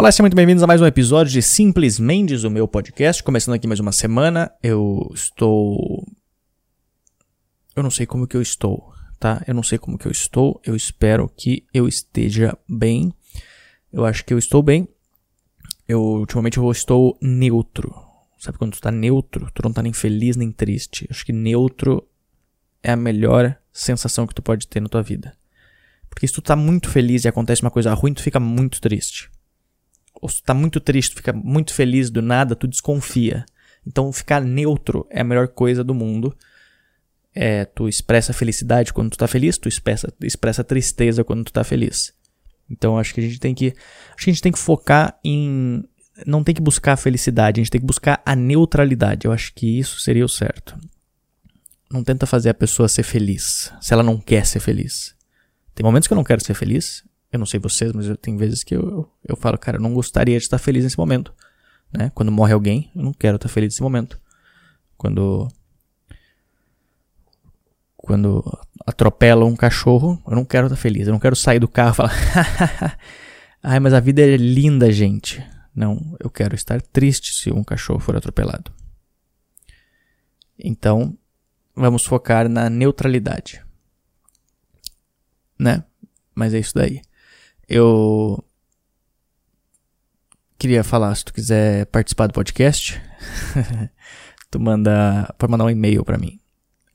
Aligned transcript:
Olá, 0.00 0.10
sejam 0.10 0.24
muito 0.24 0.34
bem-vindos 0.34 0.62
a 0.62 0.66
mais 0.66 0.80
um 0.80 0.86
episódio 0.86 1.30
de 1.30 1.42
Simples 1.42 1.98
Mendes, 1.98 2.42
o 2.42 2.48
meu 2.48 2.66
podcast. 2.66 3.22
Começando 3.22 3.54
aqui 3.54 3.66
mais 3.66 3.80
uma 3.80 3.92
semana, 3.92 4.50
eu 4.62 5.06
estou. 5.12 6.08
Eu 7.76 7.82
não 7.82 7.90
sei 7.90 8.06
como 8.06 8.26
que 8.26 8.34
eu 8.34 8.40
estou, 8.40 8.94
tá? 9.18 9.44
Eu 9.46 9.52
não 9.52 9.62
sei 9.62 9.76
como 9.76 9.98
que 9.98 10.06
eu 10.06 10.10
estou. 10.10 10.58
Eu 10.64 10.74
espero 10.74 11.28
que 11.28 11.66
eu 11.74 11.86
esteja 11.86 12.56
bem. 12.66 13.12
Eu 13.92 14.06
acho 14.06 14.24
que 14.24 14.32
eu 14.32 14.38
estou 14.38 14.62
bem. 14.62 14.88
Eu 15.86 16.00
ultimamente 16.00 16.56
eu 16.56 16.70
estou 16.70 17.18
neutro. 17.20 17.94
Sabe 18.38 18.56
quando 18.56 18.72
tu 18.72 18.80
tá 18.80 18.90
neutro? 18.90 19.50
Tu 19.52 19.62
não 19.62 19.70
tá 19.70 19.82
nem 19.82 19.92
feliz 19.92 20.34
nem 20.34 20.50
triste. 20.50 21.06
Acho 21.10 21.26
que 21.26 21.32
neutro 21.34 22.08
é 22.82 22.92
a 22.92 22.96
melhor 22.96 23.54
sensação 23.70 24.26
que 24.26 24.34
tu 24.34 24.40
pode 24.40 24.66
ter 24.66 24.80
na 24.80 24.88
tua 24.88 25.02
vida. 25.02 25.36
Porque 26.08 26.26
se 26.26 26.32
tu 26.32 26.40
tá 26.40 26.56
muito 26.56 26.88
feliz 26.88 27.26
e 27.26 27.28
acontece 27.28 27.60
uma 27.60 27.70
coisa 27.70 27.92
ruim, 27.92 28.14
tu 28.14 28.22
fica 28.22 28.40
muito 28.40 28.80
triste 28.80 29.30
ou 30.20 30.28
se 30.28 30.42
tu 30.42 30.44
tá 30.44 30.54
muito 30.54 30.80
triste, 30.80 31.16
fica 31.16 31.32
muito 31.32 31.72
feliz 31.72 32.10
do 32.10 32.20
nada, 32.20 32.54
tu 32.54 32.66
desconfia. 32.66 33.44
Então 33.86 34.12
ficar 34.12 34.40
neutro 34.40 35.06
é 35.10 35.20
a 35.20 35.24
melhor 35.24 35.48
coisa 35.48 35.82
do 35.82 35.94
mundo. 35.94 36.36
É, 37.34 37.64
tu 37.64 37.88
expressa 37.88 38.32
felicidade 38.32 38.92
quando 38.92 39.10
tu 39.10 39.18
tá 39.18 39.26
feliz, 39.26 39.56
tu 39.56 39.68
expressa, 39.68 40.12
expressa 40.22 40.64
tristeza 40.64 41.24
quando 41.24 41.44
tu 41.44 41.52
tá 41.52 41.64
feliz. 41.64 42.12
Então 42.68 42.98
acho 42.98 43.14
que 43.14 43.20
a 43.20 43.22
gente 43.22 43.40
tem 43.40 43.54
que 43.54 43.74
acho 44.14 44.24
que 44.24 44.30
a 44.30 44.32
gente 44.32 44.42
tem 44.42 44.52
que 44.52 44.58
focar 44.58 45.18
em 45.24 45.82
não 46.26 46.44
tem 46.44 46.54
que 46.54 46.60
buscar 46.60 46.92
a 46.92 46.96
felicidade, 46.96 47.60
a 47.60 47.62
gente 47.62 47.70
tem 47.70 47.80
que 47.80 47.86
buscar 47.86 48.22
a 48.26 48.36
neutralidade. 48.36 49.26
Eu 49.26 49.32
acho 49.32 49.54
que 49.54 49.78
isso 49.78 50.00
seria 50.00 50.24
o 50.24 50.28
certo. 50.28 50.78
Não 51.90 52.04
tenta 52.04 52.26
fazer 52.26 52.50
a 52.50 52.54
pessoa 52.54 52.88
ser 52.88 53.02
feliz, 53.02 53.72
se 53.80 53.92
ela 53.92 54.02
não 54.02 54.18
quer 54.18 54.46
ser 54.46 54.60
feliz. 54.60 55.14
Tem 55.74 55.84
momentos 55.84 56.06
que 56.06 56.12
eu 56.12 56.16
não 56.16 56.24
quero 56.24 56.44
ser 56.44 56.54
feliz, 56.54 57.02
eu 57.32 57.38
não 57.38 57.46
sei 57.46 57.60
vocês, 57.60 57.92
mas 57.92 58.06
eu, 58.06 58.16
tem 58.16 58.36
vezes 58.36 58.64
que 58.64 58.74
eu, 58.74 58.80
eu, 58.80 59.12
eu 59.28 59.36
falo, 59.36 59.56
cara, 59.56 59.76
eu 59.76 59.82
não 59.82 59.94
gostaria 59.94 60.36
de 60.36 60.44
estar 60.44 60.58
feliz 60.58 60.82
nesse 60.82 60.98
momento. 60.98 61.32
Né? 61.92 62.10
Quando 62.14 62.32
morre 62.32 62.52
alguém, 62.52 62.90
eu 62.94 63.02
não 63.02 63.12
quero 63.12 63.36
estar 63.36 63.48
feliz 63.48 63.74
nesse 63.74 63.82
momento. 63.82 64.20
Quando. 64.96 65.48
Quando 67.96 68.42
atropela 68.86 69.44
um 69.44 69.54
cachorro, 69.54 70.20
eu 70.26 70.34
não 70.34 70.44
quero 70.44 70.66
estar 70.66 70.76
feliz. 70.76 71.06
Eu 71.06 71.12
não 71.12 71.20
quero 71.20 71.36
sair 71.36 71.58
do 71.58 71.68
carro 71.68 71.92
e 71.92 71.96
falar. 71.96 72.12
Ai, 73.62 73.78
mas 73.78 73.92
a 73.92 74.00
vida 74.00 74.22
é 74.22 74.36
linda, 74.36 74.90
gente. 74.90 75.44
Não, 75.74 76.16
eu 76.18 76.30
quero 76.30 76.54
estar 76.54 76.80
triste 76.80 77.34
se 77.34 77.52
um 77.52 77.62
cachorro 77.62 78.00
for 78.00 78.16
atropelado. 78.16 78.72
Então, 80.58 81.16
vamos 81.76 82.04
focar 82.04 82.48
na 82.48 82.68
neutralidade. 82.68 83.62
Né? 85.58 85.84
Mas 86.34 86.54
é 86.54 86.58
isso 86.58 86.74
daí. 86.74 87.02
Eu 87.72 88.44
queria 90.58 90.82
falar, 90.82 91.14
se 91.14 91.24
tu 91.24 91.32
quiser 91.32 91.86
participar 91.86 92.26
do 92.26 92.32
podcast, 92.34 93.00
tu 94.50 94.58
manda, 94.58 95.32
pode 95.38 95.52
mandar 95.52 95.66
um 95.66 95.70
e-mail 95.70 96.04
para 96.04 96.18
mim, 96.18 96.40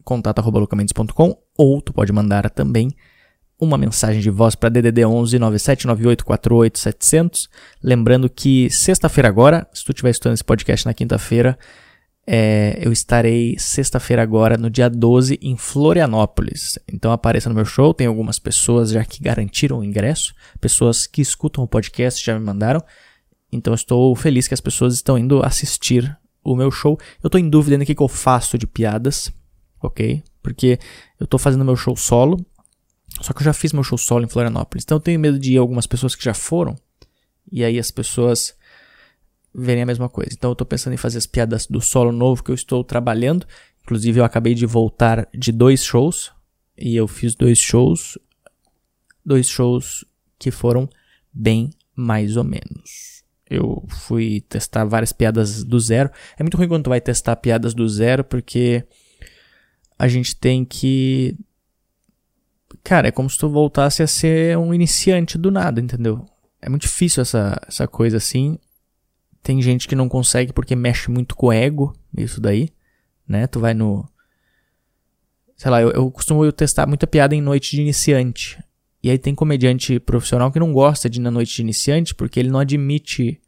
contato@locamentos.com 0.04 1.42
ou 1.58 1.82
tu 1.82 1.94
pode 1.94 2.12
mandar 2.12 2.50
também 2.50 2.94
uma 3.58 3.78
mensagem 3.78 4.22
de 4.22 4.30
voz 4.30 4.54
para 4.54 4.68
DDD 4.68 5.06
11 5.06 5.40
9798 5.40 6.78
700. 6.78 7.50
Lembrando 7.82 8.30
que 8.30 8.70
sexta-feira 8.70 9.30
agora, 9.30 9.66
se 9.74 9.86
tu 9.86 9.94
estiver 9.94 10.10
estudando 10.10 10.34
esse 10.34 10.44
podcast 10.44 10.86
na 10.86 10.94
quinta-feira, 10.94 11.58
é, 12.28 12.80
eu 12.82 12.92
estarei 12.92 13.56
sexta-feira 13.60 14.24
agora, 14.24 14.58
no 14.58 14.70
dia 14.70 14.90
12, 14.90 15.38
em 15.42 15.56
Florianópolis. 15.56 16.80
Então 16.92 17.12
apareça 17.12 17.50
no 17.50 17.56
meu 17.56 17.66
show, 17.66 17.94
tem 17.94 18.08
algumas 18.08 18.40
pessoas 18.40 18.90
já 18.90 19.06
que 19.06 19.22
garantiram 19.22 19.80
o 19.80 19.84
ingresso, 19.84 20.34
pessoas 20.60 21.06
que 21.06 21.22
escutam 21.22 21.64
o 21.64 21.68
podcast 21.68 22.24
já 22.24 22.38
me 22.38 22.44
mandaram. 22.44 22.84
Então 23.52 23.74
estou 23.74 24.16
feliz 24.16 24.48
que 24.48 24.54
as 24.54 24.62
pessoas 24.62 24.96
estão 24.96 25.18
indo 25.18 25.46
assistir 25.46 26.18
o 26.44 26.56
meu 26.56 26.72
show. 26.72 26.98
Eu 27.24 27.28
estou 27.28 27.40
em 27.40 27.50
dúvida 27.50 27.78
no 27.78 27.86
que, 27.86 27.94
que 27.94 28.02
eu 28.02 28.08
faço 28.08 28.58
de 28.58 28.66
piadas, 28.66 29.32
ok? 29.82 30.24
Porque 30.42 30.80
eu 31.20 31.26
estou 31.26 31.40
fazendo 31.40 31.64
meu 31.64 31.76
show 31.76 31.96
solo, 31.96 32.44
só 33.22 33.34
que 33.34 33.42
eu 33.42 33.46
já 33.46 33.54
fiz 33.54 33.72
meu 33.72 33.84
show 33.84 34.00
solo 34.00 34.26
em 34.26 34.28
Florianópolis. 34.28 34.84
Então 34.84 34.98
eu 34.98 35.02
tenho 35.02 35.20
medo 35.20 35.38
de 35.38 35.54
ir 35.54 35.58
algumas 35.58 35.86
pessoas 35.86 36.16
que 36.16 36.24
já 36.24 36.34
foram, 36.34 36.76
e 37.52 37.64
aí 37.64 37.78
as 37.78 37.92
pessoas 37.92 38.56
verem 39.56 39.84
a 39.84 39.86
mesma 39.86 40.10
coisa. 40.10 40.32
Então 40.34 40.50
eu 40.50 40.54
estou 40.54 40.68
pensando 40.68 40.94
em 40.94 40.98
fazer 40.98 41.18
as 41.18 41.26
piadas 41.26 41.66
do 41.66 41.82
solo 41.82 42.12
novo 42.12 42.44
que 42.44 42.52
eu 42.52 42.56
estou 42.56 42.84
trabalhando. 42.84 43.46
Inclusive 43.84 44.20
eu 44.20 44.26
acabei 44.26 44.54
de 44.54 44.66
voltar 44.66 45.28
de 45.34 45.52
dois 45.52 45.84
shows 45.84 46.32
e 46.78 46.96
eu 46.96 47.08
fiz 47.08 47.36
dois 47.36 47.58
shows, 47.58 48.18
dois 49.26 49.48
shows 49.48 50.04
que 50.38 50.52
foram 50.52 50.90
bem 51.34 51.70
mais 51.96 52.36
ou 52.36 52.44
menos. 52.44 53.24
Eu 53.50 53.86
fui 53.90 54.42
testar 54.42 54.86
várias 54.86 55.14
piadas 55.14 55.64
do 55.64 55.80
zero. 55.80 56.10
É 56.38 56.44
muito 56.44 56.58
ruim 56.58 56.68
quando 56.68 56.86
tu 56.86 56.90
vai 56.90 57.00
testar 57.00 57.36
piadas 57.36 57.74
do 57.74 57.88
zero 57.88 58.24
porque 58.24 58.84
a 59.98 60.08
gente 60.08 60.36
tem 60.36 60.66
que 60.66 61.38
Cara, 62.84 63.08
é 63.08 63.12
como 63.12 63.30
se 63.30 63.38
tu 63.38 63.50
voltasse 63.50 64.04
a 64.04 64.08
ser 64.08 64.58
um 64.58 64.74
iniciante 64.74 65.38
do 65.38 65.50
nada, 65.50 65.82
entendeu? 65.82 66.26
É 66.62 66.70
muito 66.70 66.84
difícil 66.84 67.22
essa, 67.22 67.60
essa 67.68 67.88
coisa 67.88 68.18
assim. 68.18 68.60
Tem 69.46 69.62
gente 69.62 69.88
que 69.88 69.94
não 69.94 70.10
consegue 70.10 70.52
porque 70.52 70.76
mexe 70.76 71.12
muito 71.12 71.36
com 71.36 71.46
o 71.46 71.52
ego, 71.52 71.96
isso 72.18 72.42
daí, 72.42 72.70
né? 73.28 73.46
Tu 73.46 73.60
vai 73.60 73.76
no. 73.76 74.04
Sei 75.56 75.70
lá, 75.70 75.80
eu, 75.80 75.92
eu 75.92 76.10
costumo 76.10 76.52
testar 76.52 76.88
muita 76.88 77.06
piada 77.06 77.36
em 77.36 77.42
noite 77.42 77.76
de 77.76 77.82
iniciante. 77.84 78.58
E 79.04 79.10
aí 79.12 79.20
tem 79.20 79.36
comediante 79.36 80.00
profissional 80.00 80.52
que 80.52 80.60
não 80.60 80.74
gosta 80.74 81.08
de 81.08 81.20
ir 81.20 81.22
na 81.22 81.30
noite 81.30 81.58
de 81.58 81.62
iniciante 81.62 82.16
porque 82.16 82.40
ele 82.40 82.50
não 82.50 82.60
admite 82.60 83.40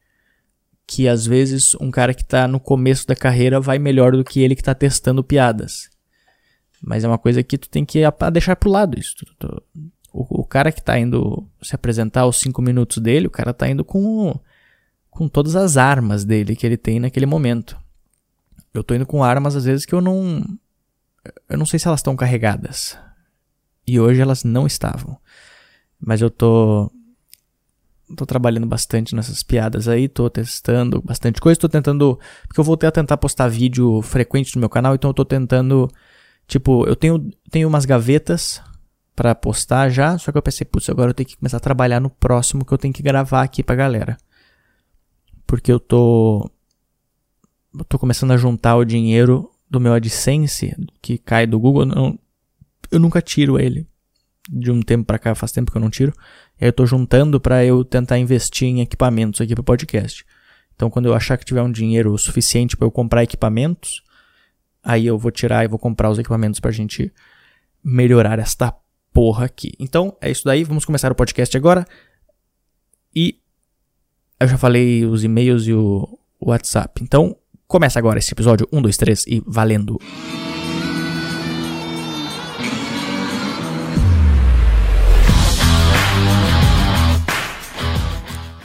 que 0.86 1.08
às 1.08 1.26
vezes 1.26 1.74
um 1.82 1.90
cara 1.90 2.14
que 2.14 2.24
tá 2.24 2.48
no 2.48 2.60
começo 2.60 3.08
da 3.08 3.16
carreira 3.16 3.60
vai 3.60 3.80
melhor 3.80 4.12
do 4.12 4.24
que 4.24 4.40
ele 4.42 4.56
que 4.56 4.62
tá 4.62 4.76
testando 4.76 5.24
piadas. 5.24 5.90
Mas 6.80 7.04
é 7.04 7.08
uma 7.08 7.18
coisa 7.18 7.42
que 7.42 7.58
tu 7.58 7.68
tem 7.68 7.84
que 7.84 8.04
deixar 8.32 8.56
pro 8.56 8.70
lado 8.70 9.00
isso. 9.00 9.16
O, 10.14 10.42
o 10.42 10.46
cara 10.46 10.72
que 10.72 10.84
tá 10.84 11.00
indo 11.00 11.50
se 11.60 11.74
apresentar 11.74 12.28
os 12.28 12.38
cinco 12.38 12.62
minutos 12.62 13.00
dele, 13.00 13.26
o 13.26 13.32
cara 13.32 13.52
tá 13.52 13.68
indo 13.68 13.84
com 13.84 14.40
com 15.18 15.28
todas 15.28 15.56
as 15.56 15.78
armas 15.78 16.24
dele 16.24 16.56
que 16.56 16.64
ele 16.64 16.78
tem 16.78 17.00
naquele 17.00 17.26
momento. 17.26 17.76
Eu 18.72 18.84
tô 18.84 18.94
indo 18.94 19.06
com 19.06 19.24
armas 19.24 19.56
às 19.56 19.66
vezes 19.66 19.84
que 19.84 19.96
eu 19.96 20.00
não 20.00 20.46
eu 21.50 21.58
não 21.58 21.66
sei 21.66 21.80
se 21.80 21.88
elas 21.88 22.02
estão 22.02 22.16
carregadas. 22.16 22.96
E 23.86 24.00
hoje 24.00 24.22
elas 24.22 24.44
não 24.44 24.68
estavam. 24.68 25.18
Mas 26.00 26.22
eu 26.22 26.30
tô 26.30 26.92
tô 28.16 28.26
trabalhando 28.28 28.68
bastante 28.68 29.16
nessas 29.16 29.42
piadas 29.42 29.88
aí, 29.88 30.08
tô 30.08 30.30
testando 30.30 31.02
bastante 31.02 31.42
coisa, 31.42 31.60
tô 31.60 31.68
tentando, 31.68 32.18
porque 32.48 32.60
eu 32.60 32.64
voltei 32.64 32.88
a 32.88 32.92
tentar 32.92 33.18
postar 33.18 33.50
vídeo 33.50 34.02
frequente 34.02 34.56
no 34.56 34.62
meu 34.62 34.70
canal, 34.70 34.96
então 34.96 35.10
eu 35.10 35.14
tô 35.14 35.26
tentando, 35.26 35.90
tipo, 36.48 36.88
eu 36.88 36.96
tenho 36.96 37.30
tenho 37.52 37.68
umas 37.68 37.84
gavetas 37.84 38.62
para 39.14 39.36
postar 39.36 39.90
já, 39.90 40.18
só 40.18 40.32
que 40.32 40.38
eu 40.38 40.42
pensei, 40.42 40.64
putz, 40.66 40.90
agora 40.90 41.10
eu 41.10 41.14
tenho 41.14 41.28
que 41.28 41.36
começar 41.36 41.58
a 41.58 41.60
trabalhar 41.60 42.00
no 42.00 42.10
próximo 42.10 42.64
que 42.64 42.72
eu 42.72 42.78
tenho 42.78 42.94
que 42.94 43.04
gravar 43.04 43.42
aqui 43.42 43.62
pra 43.62 43.76
galera 43.76 44.18
porque 45.48 45.72
eu 45.72 45.80
tô 45.80 46.52
eu 47.74 47.86
tô 47.86 47.98
começando 47.98 48.32
a 48.32 48.38
juntar 48.38 48.76
o 48.76 48.86
dinheiro 48.86 49.50
do 49.70 49.80
meu 49.80 49.94
AdSense 49.94 50.76
que 51.02 51.18
cai 51.18 51.48
do 51.48 51.60
Google, 51.60 51.86
não, 51.86 52.20
eu 52.92 53.00
nunca 53.00 53.22
tiro 53.22 53.60
ele. 53.60 53.88
De 54.50 54.72
um 54.72 54.82
tempo 54.82 55.06
para 55.06 55.20
cá, 55.20 55.36
faz 55.36 55.52
tempo 55.52 55.70
que 55.70 55.78
eu 55.78 55.82
não 55.82 55.90
tiro. 55.90 56.14
E 56.60 56.64
aí 56.64 56.70
eu 56.70 56.74
tô 56.74 56.86
juntando 56.86 57.40
para 57.40 57.66
eu 57.66 57.84
tentar 57.84 58.18
investir 58.18 58.68
em 58.68 58.80
equipamentos 58.80 59.42
aqui 59.42 59.54
pro 59.54 59.64
podcast. 59.64 60.26
Então, 60.74 60.90
quando 60.90 61.08
eu 61.08 61.14
achar 61.14 61.38
que 61.38 61.44
tiver 61.44 61.62
um 61.62 61.72
dinheiro 61.72 62.18
suficiente 62.18 62.78
para 62.78 62.86
eu 62.86 62.92
comprar 62.92 63.24
equipamentos, 63.24 64.04
aí 64.82 65.06
eu 65.06 65.18
vou 65.18 65.32
tirar 65.32 65.66
e 65.66 65.68
vou 65.68 65.78
comprar 65.78 66.10
os 66.10 66.18
equipamentos 66.18 66.62
pra 66.62 66.72
gente 66.72 67.12
melhorar 67.84 68.40
esta 68.40 68.74
porra 69.12 69.46
aqui. 69.46 69.74
Então, 69.80 70.16
é 70.22 70.32
isso 70.32 70.46
daí. 70.46 70.64
Vamos 70.64 70.86
começar 70.86 71.12
o 71.12 71.16
podcast 71.16 71.58
agora. 71.58 71.86
E 73.14 73.42
eu 74.40 74.48
já 74.48 74.58
falei 74.58 75.06
os 75.06 75.24
e-mails 75.24 75.68
e 75.68 75.74
o 75.74 76.08
WhatsApp. 76.40 77.02
Então, 77.04 77.36
começa 77.68 77.98
agora 77.98 78.20
esse 78.20 78.34
episódio 78.34 78.68
1, 78.72 78.82
2, 78.82 78.98
3 78.98 79.26
e 79.28 79.44
valendo! 79.46 80.00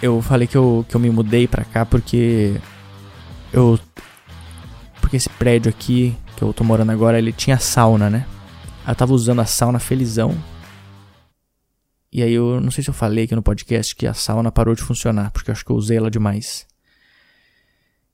Eu 0.03 0.21
falei 0.21 0.49
que 0.49 0.57
eu, 0.57 0.85
que 0.89 0.97
eu 0.97 1.01
me 1.01 1.09
mudei 1.11 1.47
pra 1.47 1.65
cá 1.65 1.87
porque 1.87 2.61
eu. 3.53 3.79
Porque 5.01 5.17
esse 5.17 5.29
prédio 5.29 5.71
aqui 5.71 6.17
que 6.37 6.43
eu 6.43 6.53
tô 6.53 6.65
morando 6.65 6.91
agora, 6.91 7.19
ele 7.19 7.33
tinha 7.33 7.57
sauna, 7.57 8.11
né? 8.11 8.27
Eu 8.87 8.95
tava 8.97 9.13
usando 9.13 9.41
a 9.41 9.47
sauna 9.47 9.79
felizão. 9.79 10.37
E 12.13 12.23
aí 12.23 12.35
eu 12.35 12.61
não 12.61 12.71
sei 12.71 12.85
se 12.85 12.91
eu 12.91 12.95
falei 12.95 13.25
aqui 13.25 13.35
no 13.35 13.43
podcast 13.43 13.97
que 13.97 14.07
a 14.07 14.13
sauna 14.13 14.53
parou 14.53 14.75
de 14.75 14.83
funcionar, 14.83 15.31
porque 15.31 15.51
eu 15.51 15.53
acho 15.53 15.65
que 15.65 15.73
eu 15.73 15.77
usei 15.77 15.97
ela 15.97 16.11
demais. 16.11 16.67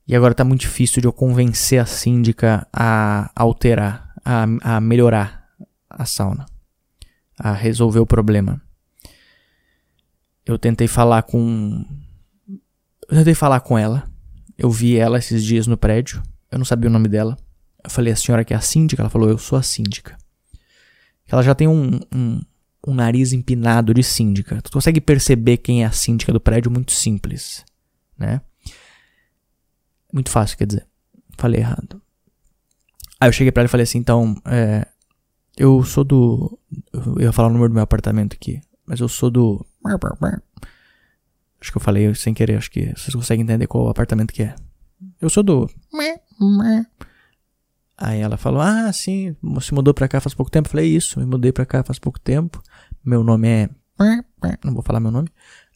E 0.07 0.15
agora 0.15 0.33
tá 0.33 0.45
muito 0.45 0.61
difícil 0.61 1.01
de 1.01 1.07
eu 1.07 1.11
convencer 1.11 1.79
a 1.81 1.85
síndica 1.85 2.65
a 2.71 3.29
alterar, 3.35 4.15
a, 4.23 4.77
a 4.77 4.81
melhorar 4.81 5.49
a 5.89 6.05
sauna, 6.05 6.45
a 7.37 7.51
resolver 7.51 7.99
o 7.99 8.07
problema. 8.07 8.61
Eu 10.45 10.57
tentei 10.57 10.87
falar 10.87 11.23
com 11.23 11.85
Eu 13.07 13.17
tentei 13.17 13.35
falar 13.35 13.59
com 13.59 13.77
ela. 13.77 14.09
Eu 14.57 14.71
vi 14.71 14.97
ela 14.97 15.19
esses 15.19 15.43
dias 15.43 15.67
no 15.67 15.77
prédio. 15.77 16.23
Eu 16.49 16.57
não 16.57 16.65
sabia 16.65 16.89
o 16.89 16.93
nome 16.93 17.07
dela. 17.07 17.37
Eu 17.83 17.89
falei, 17.89 18.13
a 18.13 18.15
senhora 18.15 18.43
que 18.45 18.53
é 18.53 18.57
a 18.57 18.61
síndica? 18.61 19.01
Ela 19.01 19.09
falou, 19.09 19.29
eu 19.29 19.37
sou 19.37 19.59
a 19.59 19.61
síndica. 19.61 20.17
Ela 21.27 21.43
já 21.43 21.53
tem 21.53 21.67
um, 21.67 21.99
um, 22.13 22.41
um 22.85 22.93
nariz 22.93 23.33
empinado 23.33 23.93
de 23.93 24.03
síndica. 24.03 24.61
Tu 24.61 24.71
consegue 24.71 25.01
perceber 25.01 25.57
quem 25.57 25.83
é 25.83 25.85
a 25.85 25.91
síndica 25.91 26.31
do 26.31 26.39
prédio 26.39 26.71
muito 26.71 26.91
simples, 26.91 27.63
né? 28.17 28.41
Muito 30.11 30.29
fácil, 30.29 30.57
quer 30.57 30.65
dizer. 30.65 30.87
Falei 31.37 31.61
errado. 31.61 32.01
Aí 33.19 33.27
eu 33.27 33.33
cheguei 33.33 33.51
pra 33.51 33.61
ela 33.61 33.67
e 33.67 33.71
falei 33.71 33.83
assim, 33.83 33.97
então, 33.97 34.35
é, 34.45 34.87
eu 35.57 35.83
sou 35.83 36.03
do. 36.03 36.57
Eu 36.93 37.21
ia 37.21 37.31
falar 37.33 37.49
o 37.49 37.51
número 37.51 37.69
do 37.69 37.73
meu 37.73 37.83
apartamento 37.83 38.33
aqui, 38.33 38.61
mas 38.85 38.99
eu 38.99 39.09
sou 39.09 39.29
do. 39.29 39.65
Acho 41.59 41.71
que 41.71 41.77
eu 41.77 41.81
falei 41.81 42.15
sem 42.15 42.33
querer, 42.33 42.57
acho 42.57 42.71
que 42.71 42.93
vocês 42.95 43.13
conseguem 43.13 43.43
entender 43.43 43.67
qual 43.67 43.89
apartamento 43.89 44.33
que 44.33 44.43
é. 44.43 44.55
Eu 45.19 45.29
sou 45.29 45.43
do. 45.43 45.69
Aí 48.01 48.21
ela 48.21 48.37
falou: 48.37 48.61
Ah, 48.61 48.91
sim, 48.93 49.35
se 49.59 49.73
mudou 49.73 49.93
pra 49.93 50.07
cá 50.07 50.21
faz 50.21 50.33
pouco 50.33 50.49
tempo. 50.49 50.67
Eu 50.67 50.71
falei: 50.71 50.87
Isso, 50.87 51.19
me 51.19 51.25
mudei 51.25 51.51
pra 51.51 51.65
cá 51.65 51.83
faz 51.83 51.99
pouco 51.99 52.17
tempo. 52.17 52.63
Meu 53.03 53.23
nome 53.23 53.47
é. 53.49 53.69
Não 54.63 54.73
vou 54.73 54.81
falar 54.81 55.01
meu 55.01 55.11
nome. 55.11 55.27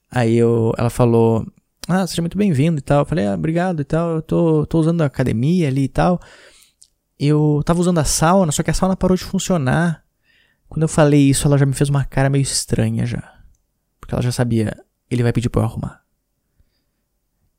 Aí 0.09 0.35
eu, 0.35 0.71
ela 0.77 0.89
falou: 0.89 1.45
Ah, 1.85 2.07
seja 2.07 2.21
muito 2.21 2.37
bem-vindo 2.37 2.79
e 2.79 2.81
tal. 2.81 3.01
Eu 3.01 3.05
falei: 3.05 3.27
Ah, 3.27 3.33
obrigado 3.33 3.81
e 3.81 3.83
tal. 3.83 4.15
Eu 4.15 4.21
tô, 4.21 4.65
tô 4.65 4.79
usando 4.79 5.01
a 5.01 5.05
academia 5.05 5.67
ali 5.67 5.83
e 5.83 5.89
tal. 5.89 6.17
Eu 7.19 7.61
tava 7.65 7.81
usando 7.81 7.99
a 7.99 8.05
sauna, 8.05 8.53
só 8.53 8.63
que 8.63 8.71
a 8.71 8.73
sauna 8.73 8.95
parou 8.95 9.17
de 9.17 9.23
funcionar. 9.23 10.03
Quando 10.69 10.83
eu 10.83 10.87
falei 10.87 11.29
isso, 11.29 11.45
ela 11.45 11.57
já 11.57 11.65
me 11.65 11.73
fez 11.73 11.89
uma 11.89 12.05
cara 12.05 12.29
meio 12.29 12.41
estranha 12.41 13.05
já. 13.05 13.41
Porque 13.99 14.15
ela 14.15 14.23
já 14.23 14.31
sabia, 14.31 14.75
ele 15.11 15.23
vai 15.23 15.33
pedir 15.33 15.49
pra 15.49 15.61
eu 15.61 15.65
arrumar. 15.65 16.01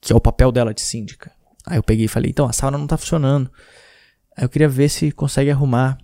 Que 0.01 0.13
é 0.13 0.17
o 0.17 0.21
papel 0.21 0.51
dela 0.51 0.75
de 0.75 0.81
síndica. 0.81 1.31
Aí 1.67 1.79
eu 1.79 1.83
peguei 1.83 2.07
e 2.07 2.09
falei, 2.09 2.31
então, 2.31 2.47
a 2.47 2.53
sauna 2.53 2.77
não 2.77 2.87
tá 2.87 2.97
funcionando. 2.97 3.51
Aí 4.37 4.45
eu 4.45 4.49
queria 4.49 4.69
ver 4.69 4.89
se 4.89 5.11
consegue 5.13 5.51
arrumar. 5.51 5.99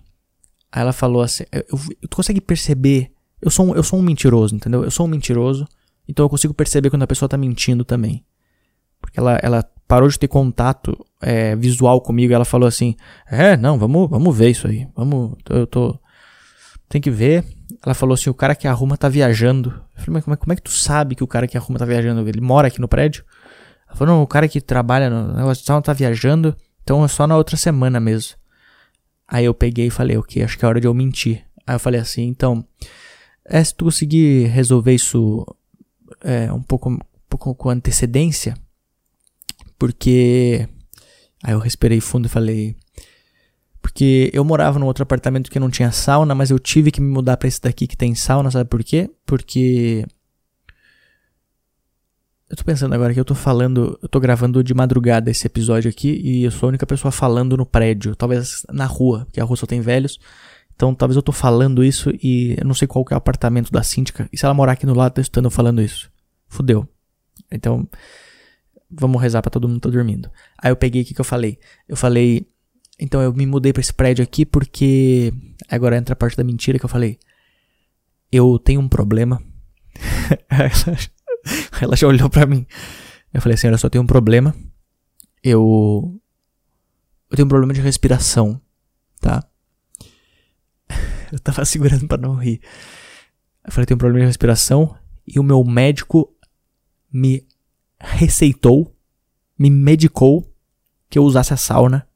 Aí 0.71 0.81
ela 0.81 0.93
falou 0.93 1.21
assim, 1.21 1.43
eu, 1.51 1.65
eu, 1.69 2.07
tu 2.09 2.15
consegue 2.15 2.39
perceber? 2.39 3.11
Eu 3.41 3.49
sou, 3.49 3.67
um, 3.67 3.75
eu 3.75 3.83
sou 3.83 3.99
um 3.99 4.01
mentiroso, 4.01 4.55
entendeu? 4.55 4.83
Eu 4.83 4.91
sou 4.91 5.05
um 5.05 5.09
mentiroso, 5.09 5.67
então 6.07 6.25
eu 6.25 6.29
consigo 6.29 6.53
perceber 6.53 6.89
quando 6.89 7.03
a 7.03 7.07
pessoa 7.07 7.27
tá 7.27 7.37
mentindo 7.37 7.83
também. 7.83 8.23
Porque 9.01 9.19
ela, 9.19 9.39
ela 9.41 9.63
parou 9.87 10.07
de 10.07 10.17
ter 10.17 10.27
contato 10.27 10.95
é, 11.19 11.55
visual 11.55 11.99
comigo. 11.99 12.33
Ela 12.33 12.45
falou 12.45 12.67
assim: 12.67 12.95
É, 13.29 13.57
não, 13.57 13.77
vamos, 13.77 14.09
vamos 14.09 14.37
ver 14.37 14.51
isso 14.51 14.67
aí. 14.67 14.87
Vamos, 14.95 15.35
eu 15.49 15.65
tô. 15.65 15.99
Tem 16.87 17.01
que 17.01 17.09
ver. 17.09 17.43
Ela 17.83 17.95
falou 17.95 18.13
assim: 18.13 18.29
o 18.29 18.33
cara 18.33 18.55
que 18.55 18.67
arruma 18.67 18.95
tá 18.95 19.09
viajando. 19.09 19.69
Eu 19.97 20.03
falei, 20.03 20.13
mas 20.13 20.23
como 20.23 20.33
é, 20.35 20.37
como 20.37 20.53
é 20.53 20.55
que 20.55 20.61
tu 20.61 20.71
sabe 20.71 21.15
que 21.15 21.23
o 21.23 21.27
cara 21.27 21.47
que 21.47 21.57
arruma 21.57 21.79
tá 21.79 21.85
viajando? 21.85 22.27
Ele 22.27 22.39
mora 22.39 22.67
aqui 22.67 22.79
no 22.79 22.87
prédio? 22.87 23.25
Ela 23.87 23.97
falou: 23.97 24.15
não, 24.15 24.23
o 24.23 24.27
cara 24.27 24.47
que 24.47 24.61
trabalha 24.61 25.09
no 25.09 25.33
negócio 25.33 25.63
de 25.63 25.83
tá 25.83 25.93
viajando, 25.93 26.55
então 26.91 27.05
é 27.05 27.07
só 27.07 27.25
na 27.25 27.37
outra 27.37 27.55
semana 27.55 28.01
mesmo. 28.01 28.35
Aí 29.25 29.45
eu 29.45 29.53
peguei 29.53 29.87
e 29.87 29.89
falei: 29.89 30.17
ok, 30.17 30.43
acho 30.43 30.57
que 30.57 30.65
é 30.65 30.67
hora 30.67 30.81
de 30.81 30.87
eu 30.87 30.93
mentir. 30.93 31.45
Aí 31.65 31.75
eu 31.75 31.79
falei 31.79 32.01
assim: 32.01 32.23
então, 32.23 32.67
é, 33.45 33.63
se 33.63 33.73
tu 33.73 33.85
conseguir 33.85 34.47
resolver 34.47 34.93
isso 34.93 35.45
é, 36.21 36.51
um 36.51 36.61
pouco, 36.61 36.89
um 36.89 36.99
pouco 37.29 37.55
com 37.55 37.69
antecedência, 37.69 38.55
porque. 39.79 40.67
Aí 41.41 41.53
eu 41.53 41.59
respirei 41.59 42.01
fundo 42.01 42.25
e 42.25 42.29
falei. 42.29 42.75
Porque 43.81 44.29
eu 44.33 44.43
morava 44.43 44.77
num 44.77 44.85
outro 44.85 45.03
apartamento 45.03 45.49
que 45.49 45.59
não 45.59 45.69
tinha 45.69 45.91
sauna, 45.91 46.35
mas 46.35 46.51
eu 46.51 46.59
tive 46.59 46.91
que 46.91 47.01
me 47.01 47.09
mudar 47.09 47.37
para 47.37 47.47
esse 47.47 47.59
daqui 47.59 47.87
que 47.87 47.97
tem 47.97 48.13
sauna, 48.13 48.51
sabe 48.51 48.69
por 48.69 48.83
quê? 48.83 49.09
Porque. 49.25 50.05
Eu 52.51 52.57
tô 52.57 52.65
pensando 52.65 52.93
agora 52.93 53.13
que 53.13 53.19
eu 53.19 53.23
tô 53.23 53.33
falando, 53.33 53.97
eu 54.01 54.09
tô 54.09 54.19
gravando 54.19 54.61
de 54.61 54.73
madrugada 54.73 55.31
esse 55.31 55.47
episódio 55.47 55.89
aqui 55.89 56.19
e 56.21 56.43
eu 56.43 56.51
sou 56.51 56.67
a 56.67 56.71
única 56.71 56.85
pessoa 56.85 57.09
falando 57.09 57.55
no 57.55 57.65
prédio, 57.65 58.13
talvez 58.13 58.65
na 58.69 58.85
rua, 58.85 59.23
porque 59.23 59.39
a 59.39 59.43
rua 59.45 59.55
só 59.55 59.65
tem 59.65 59.79
velhos. 59.79 60.19
Então 60.75 60.93
talvez 60.93 61.15
eu 61.15 61.21
tô 61.23 61.31
falando 61.31 61.81
isso 61.81 62.11
e 62.21 62.57
eu 62.59 62.65
não 62.65 62.73
sei 62.73 62.89
qual 62.89 63.05
que 63.05 63.13
é 63.13 63.15
o 63.15 63.17
apartamento 63.17 63.71
da 63.71 63.81
síndica. 63.83 64.27
E 64.33 64.37
se 64.37 64.43
ela 64.43 64.53
morar 64.53 64.73
aqui 64.73 64.85
no 64.85 64.93
lado, 64.93 65.13
tá 65.13 65.21
escutando 65.21 65.49
falando 65.49 65.81
isso. 65.81 66.11
Fudeu. 66.49 66.85
Então, 67.49 67.87
vamos 68.91 69.21
rezar 69.21 69.41
para 69.41 69.49
todo 69.49 69.69
mundo 69.69 69.79
tá 69.79 69.89
dormindo. 69.89 70.29
Aí 70.61 70.71
eu 70.71 70.75
peguei 70.75 71.03
o 71.03 71.05
que, 71.05 71.13
que 71.13 71.21
eu 71.21 71.25
falei? 71.25 71.57
Eu 71.87 71.95
falei, 71.95 72.45
então 72.99 73.21
eu 73.21 73.31
me 73.33 73.45
mudei 73.45 73.71
para 73.71 73.79
esse 73.79 73.93
prédio 73.93 74.23
aqui 74.23 74.45
porque 74.45 75.33
agora 75.69 75.95
entra 75.95 76.11
a 76.11 76.17
parte 76.17 76.35
da 76.35 76.43
mentira 76.43 76.77
que 76.77 76.83
eu 76.83 76.89
falei. 76.89 77.17
Eu 78.29 78.59
tenho 78.59 78.81
um 78.81 78.89
problema. 78.89 79.41
ela, 81.81 81.95
já 81.95 82.07
olhou 82.07 82.29
para 82.29 82.45
mim. 82.45 82.65
Eu 83.33 83.41
falei 83.41 83.55
assim, 83.55 83.67
olha, 83.67 83.77
só 83.77 83.89
tenho 83.89 84.03
um 84.03 84.07
problema. 84.07 84.55
Eu 85.43 86.19
eu 87.29 87.37
tenho 87.37 87.45
um 87.45 87.49
problema 87.49 87.73
de 87.73 87.79
respiração, 87.79 88.59
tá? 89.19 89.43
Eu 91.31 91.39
tava 91.39 91.63
segurando 91.63 92.05
para 92.05 92.21
não 92.21 92.35
rir. 92.35 92.59
Eu 93.65 93.71
falei, 93.71 93.85
tenho 93.85 93.95
um 93.95 93.99
problema 93.99 94.25
de 94.25 94.27
respiração 94.27 94.97
e 95.25 95.39
o 95.39 95.43
meu 95.43 95.63
médico 95.63 96.35
me 97.11 97.47
receitou, 97.97 98.93
me 99.57 99.69
medicou 99.69 100.51
que 101.09 101.17
eu 101.17 101.23
usasse 101.23 101.53
a 101.53 101.57
sauna 101.57 102.07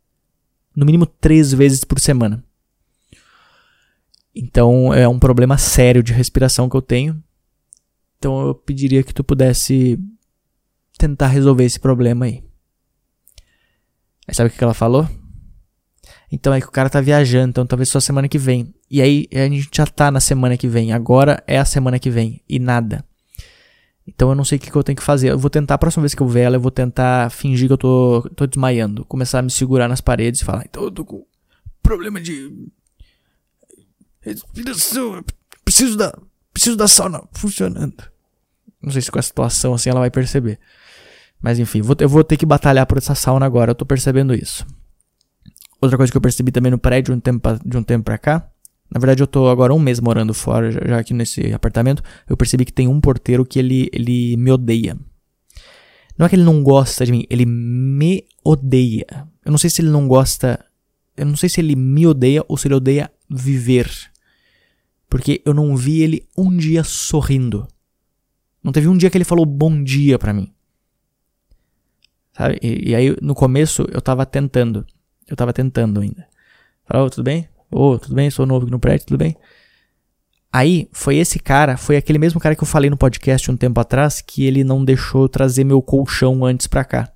no 0.76 0.86
mínimo 0.86 1.06
três 1.06 1.54
vezes 1.54 1.84
por 1.84 2.00
semana. 2.00 2.44
Então 4.34 4.94
é 4.94 5.08
um 5.08 5.20
problema 5.20 5.58
sério 5.58 6.04
de 6.04 6.12
respiração 6.12 6.70
que 6.70 6.76
eu 6.76 6.82
tenho. 6.82 7.24
Então 8.18 8.48
eu 8.48 8.56
pediria 8.56 9.04
que 9.04 9.14
tu 9.14 9.24
pudesse 9.24 10.00
tentar 10.98 11.28
resolver 11.28 11.64
esse 11.64 11.80
problema 11.80 12.26
aí. 12.26 12.44
Aí 14.28 14.34
sabe 14.34 14.50
o 14.50 14.54
que 14.54 14.64
ela 14.64 14.74
falou? 14.74 15.08
Então 16.32 16.54
é 16.54 16.60
que 16.60 16.68
o 16.68 16.72
cara 16.72 16.90
tá 16.90 17.00
viajando, 17.02 17.50
então 17.50 17.66
talvez 17.66 17.90
só 17.90 18.00
semana 18.00 18.28
que 18.28 18.38
vem. 18.38 18.74
E 18.90 19.02
aí 19.02 19.28
a 19.34 19.48
gente 19.48 19.70
já 19.72 19.86
tá 19.86 20.10
na 20.10 20.20
semana 20.20 20.58
que 20.58 20.68
vem. 20.68 20.92
Agora 20.92 21.44
é 21.48 21.58
a 21.58 21.66
semana 21.66 22.00
que 22.00 22.10
vem. 22.10 22.42
E 22.48 22.60
nada. 22.60 23.06
Então 24.08 24.30
eu 24.30 24.36
não 24.36 24.46
sei 24.46 24.58
o 24.58 24.62
que, 24.62 24.70
que, 24.70 24.78
eu 24.78 24.84
tenho 24.84 24.96
que 24.96 25.04
fazer. 25.04 25.32
Eu 25.32 25.40
vou 25.40 25.50
tentar, 25.50 25.76
a 25.76 25.78
próxima 25.78 26.02
vez 26.02 26.14
que 26.14 26.22
eu 26.22 26.28
ver 26.28 26.42
ela, 26.42 26.56
eu 26.58 26.62
vou 26.62 26.72
tentar 26.72 27.32
fingir 27.32 27.68
que 27.68 27.74
eu 27.74 27.78
tô, 27.78 28.30
tô 28.36 28.46
desmaiando. 28.46 29.04
Começar 29.06 29.40
a 29.40 29.42
me 29.42 29.50
segurar 29.50 29.88
nas 29.88 30.02
paredes 30.02 30.42
e 30.42 30.46
falar, 30.46 30.66
então 30.66 30.84
eu 30.84 30.92
tô 30.92 31.04
com 31.04 31.26
problema 31.82 32.22
de 32.22 32.52
respiração. 34.22 35.24
Preciso 35.64 35.98
da, 35.98 36.16
preciso 36.56 36.76
da 36.76 36.88
sauna 36.88 37.22
funcionando. 37.34 38.04
Não 38.82 38.92
sei 38.92 39.02
se 39.02 39.12
com 39.12 39.20
a 39.20 39.22
situação 39.22 39.74
assim 39.74 39.90
ela 39.90 40.00
vai 40.00 40.10
perceber. 40.10 40.60
Mas 41.42 41.60
enfim, 41.60 41.82
vou, 41.82 41.96
eu 42.00 42.10
vou 42.10 42.24
ter 42.24 42.38
que 42.38 42.46
batalhar 42.46 42.88
por 42.88 42.98
essa 42.98 43.14
sauna 43.14 43.46
agora, 43.46 43.72
eu 43.72 43.76
tô 43.76 43.86
percebendo 43.86 44.34
isso. 44.34 44.66
Outra 45.80 45.98
coisa 45.98 46.12
que 46.12 46.18
eu 46.18 46.22
percebi 46.22 46.52
também 46.52 46.72
no 46.72 46.80
prédio 46.80 47.14
um 47.14 47.20
tempo, 47.20 47.48
de 47.64 47.78
um 47.78 47.84
tempo 47.84 48.06
pra 48.06 48.18
cá 48.18 48.50
na 48.92 49.00
verdade, 49.00 49.22
eu 49.22 49.28
tô 49.28 49.50
agora 49.50 49.74
um 49.74 49.80
mês 49.80 50.00
morando 50.00 50.34
fora, 50.34 50.72
já 50.72 51.00
aqui 51.00 51.14
nesse 51.14 51.54
apartamento. 51.54 52.04
Eu 52.30 52.38
percebi 52.38 52.66
que 52.66 52.74
tem 52.74 52.88
um 52.88 53.02
porteiro 53.02 53.46
que 53.46 53.60
ele, 53.60 53.90
ele 53.92 54.38
me 54.38 54.52
odeia. 54.52 54.98
Não 56.18 56.26
é 56.26 56.30
que 56.30 56.36
ele 56.36 56.44
não 56.44 56.64
gosta 56.64 57.06
de 57.06 57.12
mim, 57.12 57.26
ele 57.30 57.46
me 57.46 58.24
odeia. 58.44 59.28
Eu 59.44 59.52
não 59.52 59.58
sei 59.58 59.70
se 59.70 59.82
ele 59.82 59.90
não 59.90 60.08
gosta. 60.08 60.64
Eu 61.18 61.26
não 61.26 61.36
sei 61.36 61.50
se 61.50 61.60
ele 61.60 61.76
me 61.76 62.08
odeia 62.08 62.44
ou 62.48 62.58
se 62.58 62.68
ele 62.68 62.76
odeia 62.76 63.12
viver. 63.30 63.90
Porque 65.10 65.42
eu 65.46 65.54
não 65.54 65.76
vi 65.76 66.02
ele 66.02 66.28
um 66.38 66.56
dia 66.56 66.84
sorrindo. 66.84 67.68
Não 68.64 68.72
teve 68.72 68.88
um 68.88 68.98
dia 68.98 69.10
que 69.10 69.18
ele 69.18 69.24
falou 69.24 69.46
bom 69.46 69.84
dia 69.84 70.18
pra 70.18 70.34
mim. 70.34 70.52
Sabe? 72.34 72.60
E, 72.62 72.90
e 72.90 72.96
aí, 72.96 73.16
no 73.22 73.34
começo, 73.34 73.88
eu 73.92 74.02
tava 74.02 74.26
tentando. 74.26 74.86
Eu 75.28 75.36
tava 75.36 75.54
tentando 75.54 76.02
ainda. 76.02 76.28
Falou, 76.86 77.10
tudo 77.10 77.24
bem? 77.24 77.48
Ô, 77.72 77.92
oh, 77.92 78.00
tudo 78.00 78.16
bem? 78.16 78.30
Sou 78.30 78.46
novo 78.46 78.66
aqui 78.66 78.72
no 78.72 78.80
prédio, 78.80 79.08
tudo 79.08 79.18
bem? 79.18 79.38
Aí, 80.52 80.88
foi 80.94 81.18
esse 81.18 81.38
cara, 81.38 81.76
foi 81.76 81.98
aquele 81.98 82.18
mesmo 82.18 82.40
cara 82.40 82.56
que 82.56 82.64
eu 82.64 82.68
falei 82.68 82.90
no 82.90 82.96
podcast 82.96 83.52
um 83.52 83.58
tempo 83.58 83.80
atrás, 83.80 84.22
que 84.22 84.46
ele 84.46 84.64
não 84.64 84.86
deixou 84.86 85.24
eu 85.24 85.30
trazer 85.30 85.64
meu 85.66 85.82
colchão 85.82 86.46
antes 86.46 86.66
pra 86.66 86.86
cá. 86.86 87.12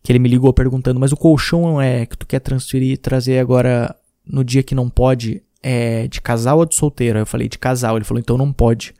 Que 0.00 0.12
ele 0.12 0.20
me 0.20 0.28
ligou 0.28 0.52
perguntando, 0.52 1.00
mas 1.00 1.10
o 1.10 1.16
colchão 1.16 1.82
é 1.82 2.06
que 2.06 2.16
tu 2.16 2.24
quer 2.24 2.38
transferir 2.38 2.92
e 2.92 2.96
trazer 2.96 3.40
agora 3.40 3.94
no 4.24 4.44
dia 4.44 4.62
que 4.62 4.76
não 4.76 4.88
pode, 4.88 5.42
é 5.68 6.06
de 6.06 6.20
casal 6.20 6.58
ou 6.58 6.64
de 6.64 6.76
solteiro? 6.76 7.18
Eu 7.18 7.26
falei, 7.26 7.48
de 7.48 7.58
casal. 7.58 7.96
Ele 7.96 8.04
falou, 8.04 8.20
então 8.20 8.38
não 8.38 8.52
pode. 8.52 8.94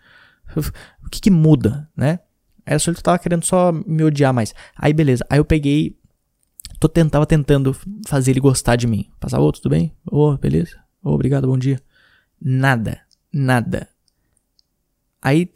O 1.07 1.09
que 1.09 1.21
que 1.21 1.31
muda, 1.31 1.89
né? 1.97 2.19
Era 2.65 2.81
só 2.81 2.91
ele 2.91 3.01
tava 3.01 3.17
querendo 3.21 3.45
só 3.45 3.71
me 3.71 4.03
odiar 4.03 4.35
mais. 4.35 4.53
Aí 4.77 4.93
beleza. 4.93 5.25
Aí 5.31 5.39
eu 5.39 5.45
peguei, 5.45 5.97
tô 6.81 6.89
tentava 6.89 7.25
tentando 7.25 7.73
fazer 8.09 8.33
ele 8.33 8.41
gostar 8.41 8.75
de 8.75 8.89
mim. 8.89 9.09
Passar, 9.21 9.39
ô, 9.39 9.53
tudo 9.53 9.71
bem? 9.71 9.95
Ô, 10.05 10.37
beleza? 10.37 10.77
Ô, 11.01 11.11
obrigado, 11.11 11.47
bom 11.47 11.57
dia. 11.57 11.81
Nada, 12.43 13.01
nada. 13.33 13.89
Aí, 15.23 15.49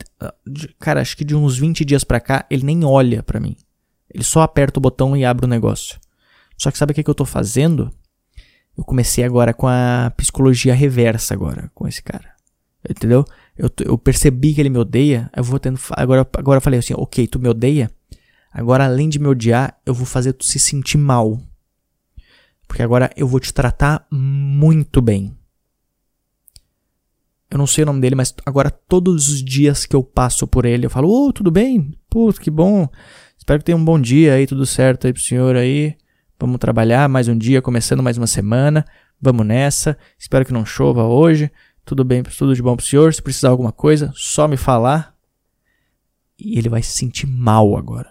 cara, 0.79 1.01
acho 1.01 1.17
que 1.17 1.25
de 1.25 1.35
uns 1.35 1.59
20 1.59 1.85
dias 1.85 2.05
pra 2.05 2.21
cá, 2.21 2.47
ele 2.49 2.65
nem 2.65 2.85
olha 2.85 3.21
pra 3.21 3.41
mim. 3.41 3.57
Ele 4.09 4.23
só 4.23 4.43
aperta 4.43 4.79
o 4.79 4.81
botão 4.81 5.17
e 5.17 5.25
abre 5.25 5.47
o 5.47 5.49
negócio. 5.49 5.99
Só 6.57 6.71
que 6.71 6.79
sabe 6.79 6.93
o 6.93 6.95
que, 6.95 7.03
que 7.03 7.11
eu 7.11 7.15
tô 7.15 7.25
fazendo? 7.25 7.93
Eu 8.81 8.85
comecei 8.85 9.23
agora 9.23 9.53
com 9.53 9.69
a 9.69 10.11
psicologia 10.17 10.73
reversa 10.73 11.35
agora, 11.35 11.71
com 11.75 11.87
esse 11.87 12.03
cara. 12.03 12.35
Entendeu? 12.89 13.27
Eu, 13.55 13.71
eu 13.85 13.99
percebi 13.99 14.55
que 14.55 14.61
ele 14.63 14.71
me 14.71 14.79
odeia, 14.79 15.31
eu 15.37 15.45
vou 15.45 15.61
tendo. 15.61 15.79
Agora, 15.91 16.27
agora 16.39 16.57
eu 16.57 16.63
falei 16.63 16.79
assim, 16.81 16.95
ok, 16.97 17.27
tu 17.27 17.39
me 17.39 17.47
odeia? 17.47 17.91
Agora, 18.51 18.87
além 18.87 19.11
de 19.11 19.19
me 19.19 19.27
odiar, 19.27 19.79
eu 19.85 19.93
vou 19.93 20.07
fazer 20.07 20.33
tu 20.33 20.47
se 20.47 20.59
sentir 20.59 20.97
mal. 20.97 21.39
Porque 22.67 22.83
agora 22.83 23.11
eu 23.19 23.29
vou 23.29 23.39
te 23.39 23.53
tratar 23.53 24.07
muito 24.11 25.03
bem. 25.03 25.37
Eu 27.51 27.59
não 27.59 27.67
sei 27.67 27.85
o 27.85 27.87
nome 27.87 28.01
dele, 28.01 28.15
mas 28.15 28.35
agora 28.47 28.71
todos 28.71 29.29
os 29.29 29.45
dias 29.45 29.85
que 29.85 29.95
eu 29.95 30.03
passo 30.03 30.47
por 30.47 30.65
ele, 30.65 30.87
eu 30.87 30.91
falo: 30.91 31.11
Ô, 31.11 31.27
oh, 31.27 31.33
tudo 31.35 31.51
bem? 31.51 31.95
Putz, 32.09 32.39
que 32.39 32.51
bom. 32.51 32.89
Espero 33.37 33.59
que 33.59 33.67
tenha 33.67 33.77
um 33.77 33.85
bom 33.85 34.01
dia 34.01 34.33
aí, 34.33 34.47
tudo 34.47 34.65
certo 34.65 35.07
aí 35.07 35.13
pro 35.13 35.21
senhor 35.21 35.55
aí. 35.55 35.99
Vamos 36.41 36.57
trabalhar 36.59 37.07
mais 37.07 37.29
um 37.29 37.37
dia, 37.37 37.61
começando 37.61 38.03
mais 38.03 38.17
uma 38.17 38.27
semana. 38.27 38.87
Vamos 39.21 39.45
nessa. 39.45 39.95
Espero 40.19 40.43
que 40.43 40.55
não 40.55 40.65
chova 40.65 41.05
hoje. 41.05 41.53
Tudo 41.85 42.03
bem, 42.03 42.23
tudo 42.23 42.55
de 42.55 42.63
bom 42.63 42.75
pro 42.75 42.87
senhor. 42.87 43.13
Se 43.13 43.21
precisar 43.21 43.49
de 43.49 43.53
alguma 43.53 43.73
coisa, 43.73 44.11
só 44.15 44.49
me 44.49 44.57
falar. 44.57 45.15
E 46.39 46.59
ele 46.59 46.71
vai 46.71 46.83
se 46.83 46.97
sentir 46.97 47.27
mal 47.27 47.77
agora. 47.77 48.11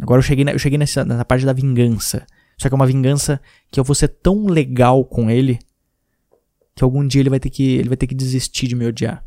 Agora 0.00 0.20
eu 0.20 0.22
cheguei, 0.22 0.44
na, 0.44 0.52
eu 0.52 0.60
cheguei 0.60 0.78
nessa, 0.78 1.04
nessa 1.04 1.24
parte 1.24 1.44
da 1.44 1.52
vingança. 1.52 2.24
Só 2.56 2.68
que 2.68 2.74
é 2.74 2.76
uma 2.76 2.86
vingança 2.86 3.40
que 3.68 3.80
eu 3.80 3.84
vou 3.84 3.96
ser 3.96 4.06
tão 4.06 4.46
legal 4.46 5.04
com 5.04 5.28
ele 5.28 5.58
que 6.76 6.84
algum 6.84 7.04
dia 7.04 7.20
ele 7.20 7.30
vai 7.30 7.40
ter 7.40 7.50
que, 7.50 7.78
ele 7.78 7.88
vai 7.88 7.96
ter 7.96 8.06
que 8.06 8.14
desistir 8.14 8.68
de 8.68 8.76
me 8.76 8.86
odiar. 8.86 9.24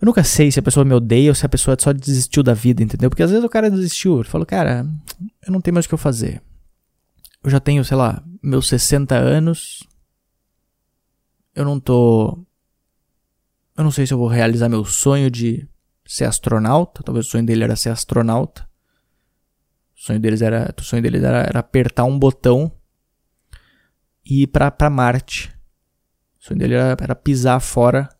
Eu 0.00 0.04
nunca 0.06 0.22
sei 0.22 0.50
se 0.50 0.58
a 0.58 0.62
pessoa 0.62 0.84
me 0.84 0.92
odeia 0.92 1.30
ou 1.30 1.34
se 1.34 1.46
a 1.46 1.48
pessoa 1.48 1.76
só 1.80 1.92
desistiu 1.92 2.42
da 2.42 2.52
vida, 2.52 2.82
entendeu? 2.82 3.08
Porque 3.08 3.22
às 3.22 3.30
vezes 3.30 3.44
o 3.44 3.48
cara 3.48 3.70
desistiu. 3.70 4.16
Ele 4.16 4.28
falou, 4.28 4.46
cara, 4.46 4.86
eu 5.46 5.52
não 5.52 5.60
tenho 5.60 5.74
mais 5.74 5.86
o 5.86 5.88
que 5.88 5.94
eu 5.94 5.98
fazer. 5.98 6.42
Eu 7.42 7.50
já 7.50 7.58
tenho, 7.58 7.84
sei 7.84 7.96
lá, 7.96 8.22
meus 8.42 8.68
60 8.68 9.14
anos. 9.14 9.82
Eu 11.54 11.64
não 11.64 11.80
tô. 11.80 12.44
Eu 13.76 13.84
não 13.84 13.90
sei 13.90 14.06
se 14.06 14.12
eu 14.12 14.18
vou 14.18 14.28
realizar 14.28 14.68
meu 14.68 14.84
sonho 14.84 15.30
de 15.30 15.66
ser 16.04 16.24
astronauta. 16.24 17.02
Talvez 17.02 17.26
o 17.26 17.30
sonho 17.30 17.46
dele 17.46 17.64
era 17.64 17.76
ser 17.76 17.90
astronauta. 17.90 18.68
O 19.96 20.00
sonho 20.00 20.20
deles 20.20 20.42
era, 20.42 20.74
o 20.78 20.82
sonho 20.82 21.02
deles 21.02 21.22
era, 21.22 21.38
era 21.38 21.60
apertar 21.60 22.04
um 22.04 22.18
botão 22.18 22.70
e 24.24 24.42
ir 24.42 24.46
para 24.48 24.90
Marte. 24.90 25.50
O 26.38 26.44
sonho 26.44 26.58
dele 26.58 26.74
era, 26.74 26.96
era 27.00 27.14
pisar 27.14 27.60
fora 27.60 28.15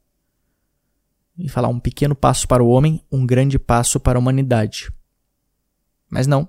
e 1.39 1.49
falar 1.49 1.69
um 1.69 1.79
pequeno 1.79 2.15
passo 2.15 2.47
para 2.49 2.63
o 2.63 2.69
homem, 2.69 3.03
um 3.11 3.27
grande 3.27 3.59
passo 3.59 4.01
para 4.01 4.19
a 4.19 4.21
humanidade. 4.21 4.91
Mas 6.09 6.27
não. 6.27 6.49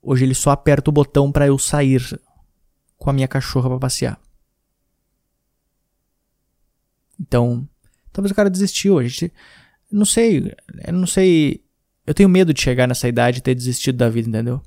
Hoje 0.00 0.24
ele 0.24 0.34
só 0.34 0.50
aperta 0.50 0.90
o 0.90 0.92
botão 0.92 1.30
para 1.30 1.46
eu 1.46 1.58
sair 1.58 2.02
com 2.96 3.10
a 3.10 3.12
minha 3.12 3.28
cachorra 3.28 3.68
para 3.68 3.78
passear. 3.78 4.20
Então, 7.18 7.68
talvez 8.12 8.30
o 8.30 8.34
cara 8.34 8.48
desistiu. 8.48 8.98
A 8.98 9.02
gente, 9.02 9.32
não 9.90 10.04
sei, 10.04 10.54
eu 10.86 10.92
não 10.92 11.06
sei 11.06 11.66
eu 12.06 12.14
tenho 12.14 12.28
medo 12.28 12.54
de 12.54 12.62
chegar 12.62 12.86
nessa 12.86 13.08
idade 13.08 13.38
e 13.38 13.42
ter 13.42 13.54
desistido 13.54 13.96
da 13.96 14.08
vida, 14.08 14.28
entendeu? 14.28 14.62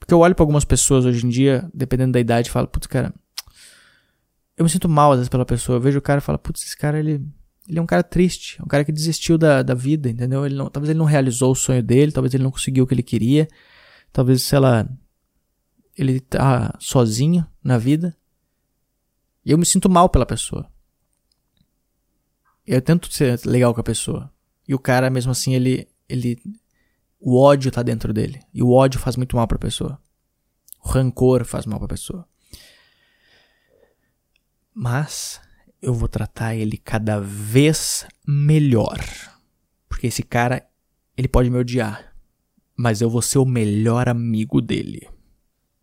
Porque 0.00 0.12
eu 0.12 0.18
olho 0.18 0.34
para 0.34 0.42
algumas 0.42 0.64
pessoas 0.64 1.04
hoje 1.04 1.24
em 1.24 1.28
dia, 1.28 1.70
dependendo 1.72 2.12
da 2.12 2.20
idade, 2.20 2.48
e 2.48 2.50
falo, 2.50 2.66
putz, 2.66 2.88
cara, 2.88 3.14
eu 4.56 4.64
me 4.64 4.70
sinto 4.70 4.88
mal 4.88 5.12
às 5.12 5.18
vezes 5.18 5.28
pela 5.28 5.46
pessoa. 5.46 5.76
Eu 5.76 5.80
vejo 5.80 5.98
o 5.98 6.02
cara 6.02 6.18
e 6.18 6.20
falo, 6.20 6.38
putz, 6.38 6.62
esse 6.62 6.76
cara, 6.76 6.98
ele, 6.98 7.24
ele 7.68 7.78
é 7.78 7.82
um 7.82 7.86
cara 7.86 8.02
triste, 8.02 8.62
um 8.62 8.66
cara 8.66 8.84
que 8.84 8.92
desistiu 8.92 9.38
da, 9.38 9.62
da 9.62 9.74
vida, 9.74 10.08
entendeu? 10.08 10.44
Ele 10.44 10.54
não, 10.54 10.68
talvez 10.68 10.90
ele 10.90 10.98
não 10.98 11.06
realizou 11.06 11.52
o 11.52 11.56
sonho 11.56 11.82
dele, 11.82 12.12
talvez 12.12 12.34
ele 12.34 12.44
não 12.44 12.50
conseguiu 12.50 12.84
o 12.84 12.86
que 12.86 12.94
ele 12.94 13.02
queria, 13.02 13.48
talvez, 14.12 14.42
sei 14.42 14.58
lá, 14.58 14.86
ele 15.96 16.20
tá 16.20 16.76
sozinho 16.78 17.46
na 17.62 17.78
vida. 17.78 18.16
E 19.44 19.50
eu 19.50 19.58
me 19.58 19.64
sinto 19.64 19.88
mal 19.88 20.08
pela 20.08 20.26
pessoa. 20.26 20.70
Eu 22.66 22.80
tento 22.80 23.12
ser 23.12 23.40
legal 23.44 23.74
com 23.74 23.80
a 23.80 23.84
pessoa. 23.84 24.32
E 24.66 24.74
o 24.74 24.78
cara, 24.78 25.10
mesmo 25.10 25.32
assim, 25.32 25.54
ele, 25.54 25.86
ele 26.08 26.38
o 27.20 27.38
ódio 27.38 27.70
tá 27.70 27.82
dentro 27.82 28.12
dele. 28.12 28.42
E 28.52 28.62
o 28.62 28.70
ódio 28.70 29.00
faz 29.00 29.16
muito 29.16 29.36
mal 29.36 29.46
pra 29.46 29.58
pessoa. 29.58 30.00
O 30.82 30.88
rancor 30.88 31.44
faz 31.44 31.66
mal 31.66 31.78
pra 31.78 31.88
pessoa. 31.88 32.26
Mas 34.74 35.40
eu 35.84 35.92
vou 35.92 36.08
tratar 36.08 36.54
ele 36.54 36.78
cada 36.78 37.20
vez 37.20 38.06
melhor. 38.26 38.98
Porque 39.88 40.06
esse 40.06 40.22
cara, 40.22 40.66
ele 41.16 41.28
pode 41.28 41.50
me 41.50 41.58
odiar. 41.58 42.14
Mas 42.76 43.00
eu 43.00 43.10
vou 43.10 43.20
ser 43.20 43.38
o 43.38 43.44
melhor 43.44 44.08
amigo 44.08 44.60
dele. 44.60 45.06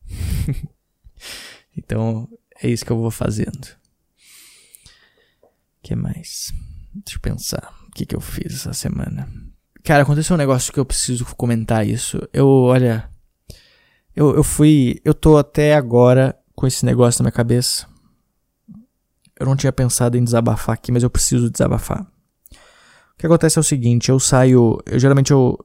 então, 1.78 2.28
é 2.62 2.68
isso 2.68 2.84
que 2.84 2.92
eu 2.92 2.98
vou 2.98 3.12
fazendo. 3.12 3.66
O 5.44 5.84
que 5.84 5.96
mais? 5.96 6.52
Deixa 6.94 7.18
eu 7.18 7.22
pensar. 7.22 7.74
O 7.88 7.92
que, 7.92 8.06
que 8.06 8.16
eu 8.16 8.22
fiz 8.22 8.54
essa 8.54 8.74
semana? 8.74 9.32
Cara, 9.84 10.04
aconteceu 10.04 10.34
um 10.34 10.38
negócio 10.38 10.74
que 10.74 10.80
eu 10.80 10.86
preciso 10.86 11.26
comentar 11.36 11.88
isso. 11.88 12.28
Eu, 12.34 12.48
olha. 12.48 13.10
Eu, 14.16 14.36
eu 14.36 14.44
fui. 14.44 15.00
Eu 15.06 15.14
tô 15.14 15.38
até 15.38 15.76
agora 15.76 16.38
com 16.56 16.66
esse 16.68 16.86
negócio 16.86 17.22
na 17.22 17.26
minha 17.26 17.32
cabeça. 17.32 17.91
Eu 19.42 19.46
não 19.48 19.56
tinha 19.56 19.74
pensado 19.74 20.16
em 20.16 20.24
desabafar 20.24 20.76
aqui, 20.76 20.92
mas 20.92 21.02
eu 21.02 21.10
preciso 21.10 21.50
desabafar. 21.50 22.04
O 22.04 23.18
que 23.18 23.26
acontece 23.26 23.58
é 23.58 23.62
o 23.62 23.64
seguinte, 23.64 24.10
eu 24.10 24.20
saio. 24.20 24.78
Eu 24.86 25.00
geralmente 25.00 25.32
eu. 25.32 25.58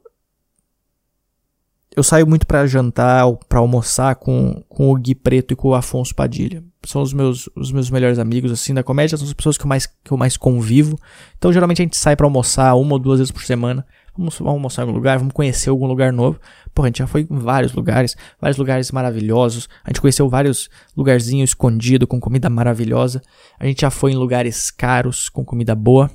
Eu 1.95 2.03
saio 2.03 2.27
muito 2.27 2.47
para 2.47 2.67
jantar 2.67 3.27
ou 3.27 3.37
pra 3.37 3.59
almoçar 3.59 4.15
com, 4.17 4.65
com 4.67 4.91
o 4.91 4.97
Gui 4.97 5.15
Preto 5.15 5.53
e 5.53 5.57
com 5.57 5.69
o 5.69 5.75
Afonso 5.75 6.15
Padilha. 6.15 6.65
São 6.87 7.03
os 7.03 7.13
meus, 7.13 7.51
os 7.55 7.71
meus 7.71 7.91
melhores 7.91 8.19
amigos, 8.19 8.51
assim, 8.51 8.73
da 8.73 8.83
comédia, 8.83 9.19
são 9.19 9.27
as 9.27 9.35
pessoas 9.35 9.59
que 9.59 9.65
eu 9.65 9.69
mais, 9.69 9.87
que 9.87 10.11
eu 10.11 10.17
mais 10.17 10.39
convivo. 10.39 10.99
Então, 11.37 11.53
geralmente 11.53 11.83
a 11.83 11.85
gente 11.85 11.99
sai 11.99 12.17
para 12.17 12.27
almoçar 12.27 12.75
uma 12.77 12.95
ou 12.95 12.99
duas 12.99 13.19
vezes 13.19 13.31
por 13.31 13.43
semana. 13.43 13.87
Vamos, 14.17 14.39
vamos 14.39 14.61
mostrar 14.61 14.85
algum 14.85 14.95
lugar, 14.95 15.19
vamos 15.19 15.35
conhecer 15.35 15.71
algum 15.71 15.87
lugar 15.87 16.13
novo. 16.13 16.41
Pô, 16.75 16.83
a 16.83 16.87
gente 16.87 16.99
já 16.99 17.07
foi 17.07 17.27
em 17.31 17.39
vários 17.39 17.73
lugares, 17.73 18.17
vários 18.41 18.57
lugares 18.57 18.91
maravilhosos. 18.91 19.69
A 19.85 19.91
gente 19.91 20.01
conheceu 20.01 20.29
vários 20.29 20.69
lugarzinhos 20.97 21.51
escondidos 21.51 22.09
com 22.09 22.19
comida 22.21 22.49
maravilhosa. 22.49 23.23
A 23.59 23.67
gente 23.67 23.81
já 23.81 23.91
foi 23.91 24.13
em 24.13 24.17
lugares 24.17 24.71
caros 24.71 25.29
com 25.29 25.45
comida 25.45 25.75
boa. 25.75 26.11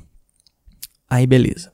Aí, 1.09 1.27
beleza. 1.27 1.71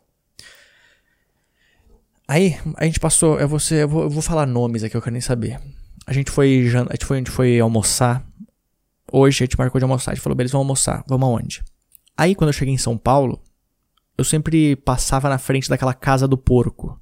Aí, 2.27 2.57
a 2.75 2.85
gente 2.85 2.99
passou. 2.99 3.39
Eu 3.39 3.47
vou, 3.47 3.59
ser, 3.59 3.83
eu 3.83 3.87
vou, 3.87 4.03
eu 4.03 4.09
vou 4.09 4.21
falar 4.21 4.45
nomes 4.45 4.83
aqui, 4.83 4.97
eu 4.97 5.01
quero 5.01 5.13
nem 5.13 5.21
saber. 5.21 5.59
A 6.05 6.11
gente 6.11 6.31
foi, 6.31 6.65
a 6.89 6.93
gente 6.93 7.05
foi, 7.05 7.17
a 7.17 7.19
gente 7.19 7.31
foi 7.31 7.59
almoçar. 7.59 8.25
Hoje 9.11 9.43
a 9.43 9.45
gente 9.45 9.57
marcou 9.57 9.79
de 9.79 9.85
almoçar. 9.85 10.11
A 10.11 10.15
gente 10.15 10.23
falou, 10.23 10.35
beleza, 10.35 10.53
vamos 10.53 10.65
almoçar. 10.65 11.03
Vamos 11.07 11.27
aonde? 11.27 11.63
Aí, 12.17 12.35
quando 12.35 12.49
eu 12.49 12.53
cheguei 12.53 12.73
em 12.73 12.77
São 12.77 12.97
Paulo, 12.97 13.41
eu 14.17 14.23
sempre 14.23 14.75
passava 14.75 15.29
na 15.29 15.37
frente 15.37 15.69
daquela 15.69 15.93
Casa 15.93 16.27
do 16.27 16.37
Porco. 16.37 16.99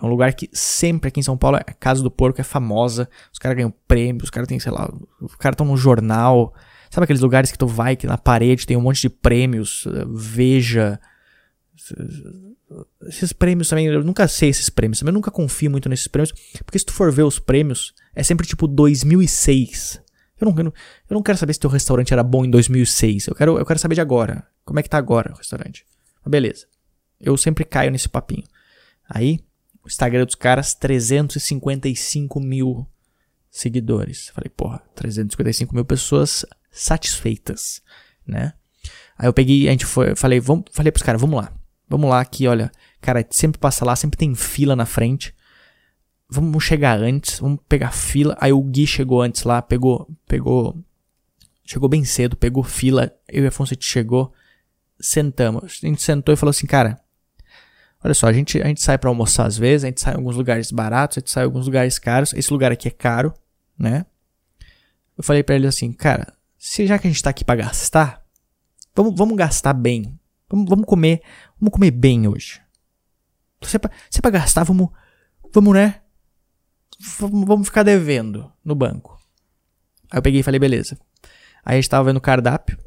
É 0.00 0.04
um 0.04 0.08
lugar 0.08 0.34
que 0.34 0.48
sempre 0.52 1.08
aqui 1.08 1.20
em 1.20 1.22
São 1.22 1.38
Paulo, 1.38 1.56
a 1.56 1.62
Casa 1.62 2.02
do 2.02 2.10
Porco 2.10 2.40
é 2.40 2.44
famosa. 2.44 3.08
Os 3.32 3.38
caras 3.38 3.56
ganham 3.56 3.74
prêmios, 3.88 4.24
os 4.24 4.30
caras 4.30 4.46
têm, 4.46 4.60
sei 4.60 4.70
lá, 4.70 4.92
os 5.20 5.34
caras 5.36 5.54
estão 5.54 5.66
no 5.66 5.76
jornal. 5.76 6.54
Sabe 6.90 7.04
aqueles 7.04 7.22
lugares 7.22 7.50
que 7.50 7.58
tu 7.58 7.66
vai, 7.66 7.96
que 7.96 8.06
na 8.06 8.18
parede 8.18 8.66
tem 8.66 8.76
um 8.76 8.82
monte 8.82 9.00
de 9.00 9.08
prêmios, 9.08 9.86
eh, 9.86 10.04
veja. 10.08 11.00
Esses 13.08 13.32
prêmios 13.32 13.68
também, 13.68 13.86
eu 13.86 14.04
nunca 14.04 14.28
sei 14.28 14.50
esses 14.50 14.68
prêmios, 14.68 14.98
também 14.98 15.10
eu 15.10 15.14
nunca 15.14 15.30
confio 15.30 15.70
muito 15.70 15.88
nesses 15.88 16.08
prêmios, 16.08 16.32
porque 16.64 16.78
se 16.78 16.84
tu 16.84 16.92
for 16.92 17.12
ver 17.12 17.22
os 17.22 17.38
prêmios, 17.38 17.94
é 18.14 18.22
sempre 18.22 18.46
tipo 18.46 18.66
2006. 18.66 20.00
Eu 20.40 20.50
não, 20.50 20.58
eu 20.58 20.64
não, 20.64 20.72
eu 21.10 21.14
não 21.14 21.22
quero 21.22 21.38
saber 21.38 21.54
se 21.54 21.60
teu 21.60 21.70
restaurante 21.70 22.12
era 22.12 22.22
bom 22.22 22.44
em 22.44 22.50
2006, 22.50 23.28
eu 23.28 23.34
quero, 23.34 23.58
eu 23.58 23.64
quero 23.64 23.78
saber 23.78 23.94
de 23.94 24.00
agora. 24.00 24.46
Como 24.64 24.78
é 24.78 24.82
que 24.82 24.90
tá 24.90 24.98
agora 24.98 25.32
o 25.32 25.36
restaurante? 25.36 25.84
Beleza. 26.30 26.66
Eu 27.20 27.36
sempre 27.36 27.64
caio 27.64 27.90
nesse 27.90 28.08
papinho. 28.08 28.44
Aí, 29.08 29.40
o 29.82 29.88
Instagram 29.88 30.24
dos 30.24 30.34
caras, 30.34 30.74
355 30.74 32.40
mil 32.40 32.86
seguidores. 33.50 34.28
Falei, 34.28 34.50
porra, 34.50 34.82
355 34.94 35.74
mil 35.74 35.84
pessoas 35.84 36.44
satisfeitas, 36.70 37.80
né? 38.26 38.52
Aí 39.18 39.26
eu 39.26 39.32
peguei, 39.32 39.68
a 39.68 39.70
gente 39.70 39.86
foi, 39.86 40.14
falei, 40.14 40.38
vamos, 40.40 40.64
falei 40.72 40.92
pros 40.92 41.02
caras, 41.02 41.20
vamos 41.20 41.40
lá. 41.40 41.52
Vamos 41.88 42.10
lá 42.10 42.20
aqui, 42.20 42.46
olha, 42.46 42.70
cara, 43.00 43.26
sempre 43.30 43.58
passa 43.58 43.84
lá, 43.84 43.96
sempre 43.96 44.18
tem 44.18 44.34
fila 44.34 44.76
na 44.76 44.84
frente. 44.84 45.34
Vamos 46.28 46.64
chegar 46.64 46.98
antes, 46.98 47.38
vamos 47.38 47.60
pegar 47.68 47.92
fila. 47.92 48.36
Aí 48.40 48.52
o 48.52 48.60
Gui 48.60 48.86
chegou 48.86 49.22
antes 49.22 49.44
lá, 49.44 49.62
pegou, 49.62 50.08
pegou, 50.26 50.76
chegou 51.64 51.88
bem 51.88 52.04
cedo, 52.04 52.36
pegou 52.36 52.64
fila. 52.64 53.12
Eu 53.28 53.44
e 53.44 53.46
Afonso 53.46 53.72
a 53.72 53.74
gente 53.74 53.86
chegou 53.86 54.32
sentamos. 54.98 55.80
A 55.82 55.86
gente 55.86 56.02
sentou 56.02 56.32
e 56.32 56.36
falou 56.36 56.50
assim, 56.50 56.66
cara, 56.66 57.00
olha 58.02 58.14
só, 58.14 58.26
a 58.26 58.32
gente, 58.32 58.60
a 58.60 58.66
gente 58.66 58.82
sai 58.82 58.98
para 58.98 59.10
almoçar 59.10 59.46
às 59.46 59.56
vezes, 59.56 59.84
a 59.84 59.88
gente 59.88 60.00
sai 60.00 60.14
em 60.14 60.16
alguns 60.16 60.36
lugares 60.36 60.70
baratos, 60.70 61.18
a 61.18 61.20
gente 61.20 61.30
sai 61.30 61.44
em 61.44 61.46
alguns 61.46 61.66
lugares 61.66 61.98
caros. 61.98 62.32
Esse 62.32 62.52
lugar 62.52 62.72
aqui 62.72 62.88
é 62.88 62.90
caro, 62.90 63.34
né? 63.78 64.06
Eu 65.16 65.24
falei 65.24 65.42
para 65.42 65.54
ele 65.54 65.66
assim, 65.66 65.92
cara, 65.92 66.34
se 66.58 66.86
já 66.86 66.98
que 66.98 67.06
a 67.06 67.10
gente 67.10 67.22
tá 67.22 67.30
aqui 67.30 67.44
para 67.44 67.56
gastar, 67.62 68.22
vamos, 68.94 69.14
vamos 69.16 69.36
gastar 69.36 69.72
bem. 69.72 70.18
Vamos, 70.48 70.68
vamos 70.68 70.86
comer, 70.86 71.22
vamos 71.58 71.72
comer 71.72 71.90
bem 71.90 72.28
hoje. 72.28 72.60
Se 73.62 73.76
é 73.76 73.78
pra, 73.78 73.90
se 74.10 74.18
é 74.18 74.22
pra 74.22 74.30
gastar, 74.30 74.64
vamos, 74.64 74.90
vamos, 75.52 75.74
né? 75.74 76.02
Vamos, 77.18 77.46
vamos 77.46 77.66
ficar 77.66 77.82
devendo 77.82 78.50
no 78.64 78.74
banco. 78.74 79.20
Aí 80.10 80.18
eu 80.18 80.22
peguei 80.22 80.40
e 80.40 80.42
falei, 80.42 80.60
beleza. 80.60 80.98
Aí 81.64 81.74
a 81.74 81.80
gente 81.80 81.90
tava 81.90 82.04
vendo 82.04 82.18
o 82.18 82.20
cardápio, 82.20 82.78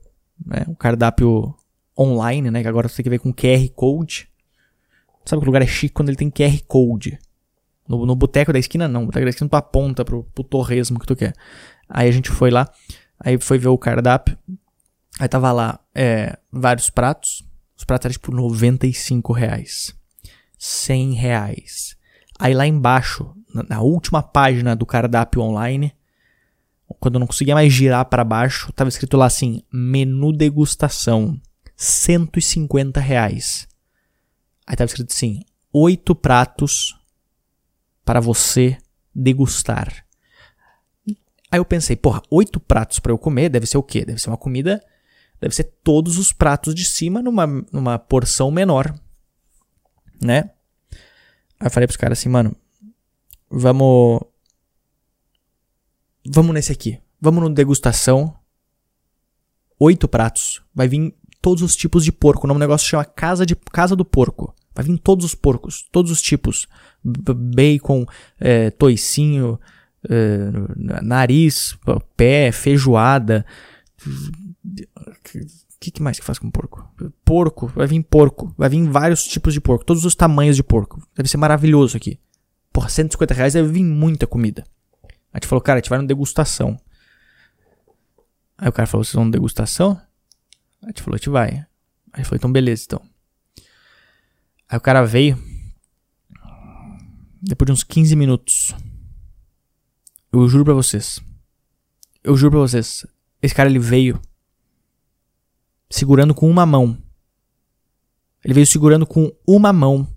né? 0.46 0.66
Um 0.68 0.75
cardápio 0.75 1.54
online, 2.00 2.50
né? 2.50 2.62
Que 2.62 2.68
agora 2.68 2.88
você 2.88 2.98
tem 2.98 3.03
que 3.03 3.10
ver 3.10 3.20
com 3.20 3.34
QR 3.34 3.68
Code. 3.75 4.29
Sabe 5.25 5.41
que 5.41 5.46
lugar 5.46 5.62
é 5.62 5.68
chique 5.68 5.94
quando 5.94 6.10
ele 6.10 6.18
tem 6.18 6.29
QR 6.29 6.58
Code. 6.68 7.20
No, 7.88 8.06
no 8.06 8.15
boteco 8.15 8.53
da 8.53 8.60
esquina, 8.60 8.88
não. 8.88 9.06
boteco 9.06 9.25
da 9.25 9.29
esquina 9.29 9.50
tu 9.50 9.56
aponta 9.56 10.06
pro, 10.06 10.24
pro 10.24 10.44
torresmo 10.44 11.00
que 11.00 11.06
tu 11.06 11.15
quer. 11.15 11.34
Aí 11.89 12.08
a 12.08 12.12
gente 12.12 12.29
foi 12.29 12.51
lá, 12.51 12.70
aí 13.20 13.39
foi 13.39 13.58
ver 13.58 13.68
o 13.68 13.77
cardápio. 13.77 14.38
Aí 15.20 15.27
tava 15.27 15.51
lá 15.51 15.79
é, 15.94 16.38
vários 16.51 16.89
pratos. 16.89 17.44
Os 17.75 17.84
pratos 17.84 18.06
eram 18.06 18.13
tipo 18.13 18.32
95 18.32 19.34
reais. 19.34 19.96
100 20.58 21.13
reais. 21.13 21.98
Aí 22.38 22.53
lá 22.53 22.65
embaixo, 22.65 23.34
na, 23.53 23.63
na 23.63 23.82
última 23.82 24.22
página 24.22 24.75
do 24.75 24.86
cardápio 24.86 25.41
online, 25.41 25.94
quando 27.00 27.15
eu 27.15 27.20
não 27.20 27.27
conseguia 27.27 27.53
mais 27.53 27.72
girar 27.72 28.06
para 28.06 28.24
baixo, 28.24 28.72
tava 28.74 28.88
escrito 28.88 29.18
lá 29.18 29.25
assim: 29.25 29.62
menu 29.72 30.32
degustação, 30.32 31.39
150 31.79 33.00
reais. 33.00 33.67
Aí 34.67 34.75
tava 34.75 34.88
escrito 34.88 35.12
assim: 35.12 35.41
oito 35.71 36.13
pratos 36.13 37.00
para 38.03 38.19
você 38.19 38.77
degustar. 39.15 40.05
Aí 41.51 41.57
eu 41.59 41.65
pensei, 41.65 41.95
porra, 41.95 42.21
oito 42.29 42.59
pratos 42.59 43.00
para 43.00 43.12
eu 43.12 43.17
comer 43.17 43.50
deve 43.50 43.65
ser 43.65 43.77
o 43.77 43.83
quê? 43.83 44.05
Deve 44.05 44.19
ser 44.19 44.29
uma 44.29 44.38
comida, 44.38 44.83
deve 45.39 45.55
ser 45.55 45.63
todos 45.83 46.17
os 46.17 46.31
pratos 46.31 46.75
de 46.75 46.86
cima 46.86 47.21
numa, 47.21 47.48
numa 47.71 47.98
porção 47.98 48.51
menor, 48.51 48.93
né? 50.21 50.51
Aí 51.59 51.67
eu 51.67 51.71
falei 51.71 51.88
pros 51.88 51.98
caras 51.98 52.19
assim, 52.19 52.29
mano, 52.29 52.55
vamos 53.50 54.21
Vamos 56.31 56.53
nesse 56.53 56.71
aqui. 56.71 57.00
Vamos 57.19 57.43
no 57.43 57.50
degustação. 57.50 58.38
Oito 59.79 60.07
pratos. 60.07 60.62
Vai 60.74 60.88
vir 60.88 61.15
todos 61.41 61.63
os 61.63 61.75
tipos 61.75 62.03
de 62.03 62.12
porco. 62.12 62.46
O 62.46 62.48
nome 62.48 62.58
do 62.58 62.62
negócio 62.62 62.88
chama 62.88 63.05
Casa, 63.05 63.46
de, 63.46 63.55
Casa 63.55 63.96
do 63.96 64.05
Porco. 64.05 64.53
Vai 64.74 64.86
vir 64.86 64.98
todos 64.98 65.25
os 65.25 65.36
porcos, 65.36 65.88
todos 65.91 66.12
os 66.12 66.22
tipos. 66.22 66.67
B 67.03 67.34
bacon, 67.34 68.05
é, 68.39 68.69
toicinho, 68.69 69.60
é, 70.10 70.51
nariz, 71.01 71.77
pé, 72.15 72.51
feijoada. 72.51 73.46
O 74.05 75.79
que, 75.79 75.91
que, 75.91 76.01
mais 76.01 76.19
que 76.19 76.25
faz 76.25 76.38
com 76.38 76.51
porco? 76.51 76.88
Porco, 77.24 77.67
vai 77.67 77.88
vir 77.88 78.03
porco. 78.03 78.53
Vai 78.58 78.69
vir 78.69 78.88
vários 78.89 79.24
tipos 79.24 79.53
de 79.53 79.62
porco, 79.62 79.86
todos 79.86 80.05
os 80.05 80.15
tamanhos 80.15 80.55
de 80.55 80.63
porco. 80.63 81.01
Deve 81.15 81.29
ser 81.29 81.38
maravilhoso 81.38 81.98
aqui. 81.98 82.19
Porra, 82.72 82.89
150 82.89 83.34
reais 83.34 83.53
deve 83.53 83.69
vir 83.69 83.84
muita 83.84 84.27
comida. 84.27 84.63
A 85.34 85.38
gente 85.38 85.48
falou, 85.48 85.62
cara, 85.62 85.79
a 85.79 85.81
gente 85.81 85.89
vai 85.89 86.00
na 86.00 86.05
degustação. 86.05 86.77
Aí 88.58 88.67
o 88.67 88.74
cara 88.74 88.88
falou, 88.88 89.03
vocês 89.03 89.15
vão 89.15 89.25
na 89.25 89.31
degustação? 89.31 90.00
A 90.81 90.88
gente 90.88 91.01
falou, 91.01 91.15
a 91.15 91.17
gente 91.17 91.29
vai. 91.29 91.65
Aí 92.13 92.24
falou, 92.24 92.38
então 92.38 92.51
beleza, 92.51 92.83
então. 92.86 93.01
Aí 94.69 94.77
o 94.77 94.81
cara 94.81 95.03
veio. 95.05 95.38
Depois 97.41 97.65
de 97.67 97.71
uns 97.71 97.83
15 97.83 98.15
minutos. 98.15 98.75
Eu 100.31 100.48
juro 100.48 100.65
pra 100.65 100.74
vocês. 100.74 101.19
Eu 102.24 102.36
juro 102.38 102.51
pra 102.51 102.59
vocês. 102.59 103.05
Esse 103.41 103.55
cara 103.55 103.69
ele 103.69 103.79
veio 103.79 104.21
segurando 105.89 106.36
com 106.36 106.50
uma 106.50 106.65
mão. 106.65 106.98
Ele 108.43 108.53
veio 108.53 108.67
segurando 108.67 109.05
com 109.05 109.31
uma 109.48 109.74
mão 109.74 110.07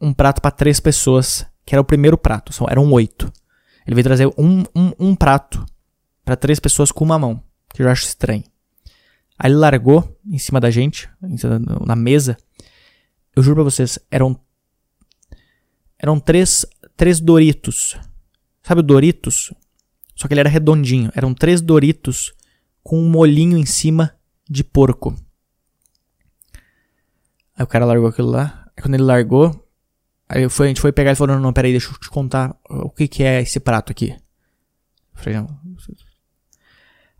um 0.00 0.12
prato 0.12 0.42
para 0.42 0.50
três 0.50 0.80
pessoas, 0.80 1.46
que 1.64 1.74
era 1.74 1.80
o 1.80 1.84
primeiro 1.84 2.18
prato. 2.18 2.52
São, 2.52 2.66
eram 2.68 2.90
oito. 2.92 3.32
Ele 3.86 3.94
veio 3.94 4.04
trazer 4.04 4.26
um, 4.36 4.64
um, 4.74 4.92
um 4.98 5.14
prato 5.14 5.64
para 6.24 6.34
três 6.34 6.58
pessoas 6.58 6.90
com 6.90 7.04
uma 7.04 7.18
mão, 7.18 7.42
que 7.72 7.82
eu 7.82 7.88
acho 7.88 8.04
estranho. 8.04 8.42
Aí 9.42 9.50
ele 9.50 9.58
largou 9.58 10.16
em 10.24 10.38
cima 10.38 10.60
da 10.60 10.70
gente, 10.70 11.10
na 11.84 11.96
mesa. 11.96 12.36
Eu 13.34 13.42
juro 13.42 13.56
pra 13.56 13.64
vocês, 13.64 13.98
eram 14.08 14.40
eram 15.98 16.20
três, 16.20 16.64
três 16.96 17.18
Doritos. 17.18 17.96
Sabe 18.62 18.78
o 18.78 18.84
Doritos? 18.84 19.52
Só 20.14 20.28
que 20.28 20.34
ele 20.34 20.40
era 20.40 20.48
redondinho. 20.48 21.10
Eram 21.12 21.34
três 21.34 21.60
Doritos 21.60 22.32
com 22.84 23.00
um 23.00 23.10
molhinho 23.10 23.58
em 23.58 23.66
cima 23.66 24.14
de 24.48 24.62
porco. 24.62 25.12
Aí 27.56 27.64
o 27.64 27.66
cara 27.66 27.84
largou 27.84 28.08
aquilo 28.08 28.30
lá. 28.30 28.64
Aí 28.76 28.80
quando 28.80 28.94
ele 28.94 29.02
largou, 29.02 29.60
Aí 30.28 30.48
foi, 30.48 30.66
a 30.66 30.68
gente 30.68 30.80
foi 30.80 30.92
pegar 30.92 31.10
e 31.10 31.14
falou, 31.16 31.34
não, 31.34 31.42
não, 31.42 31.52
peraí, 31.52 31.72
deixa 31.72 31.90
eu 31.90 31.98
te 31.98 32.08
contar 32.08 32.56
o 32.70 32.88
que, 32.88 33.08
que 33.08 33.24
é 33.24 33.42
esse 33.42 33.58
prato 33.58 33.90
aqui. 33.90 34.12
Eu 34.12 34.18
falei, 35.14 35.40
não. 35.40 35.60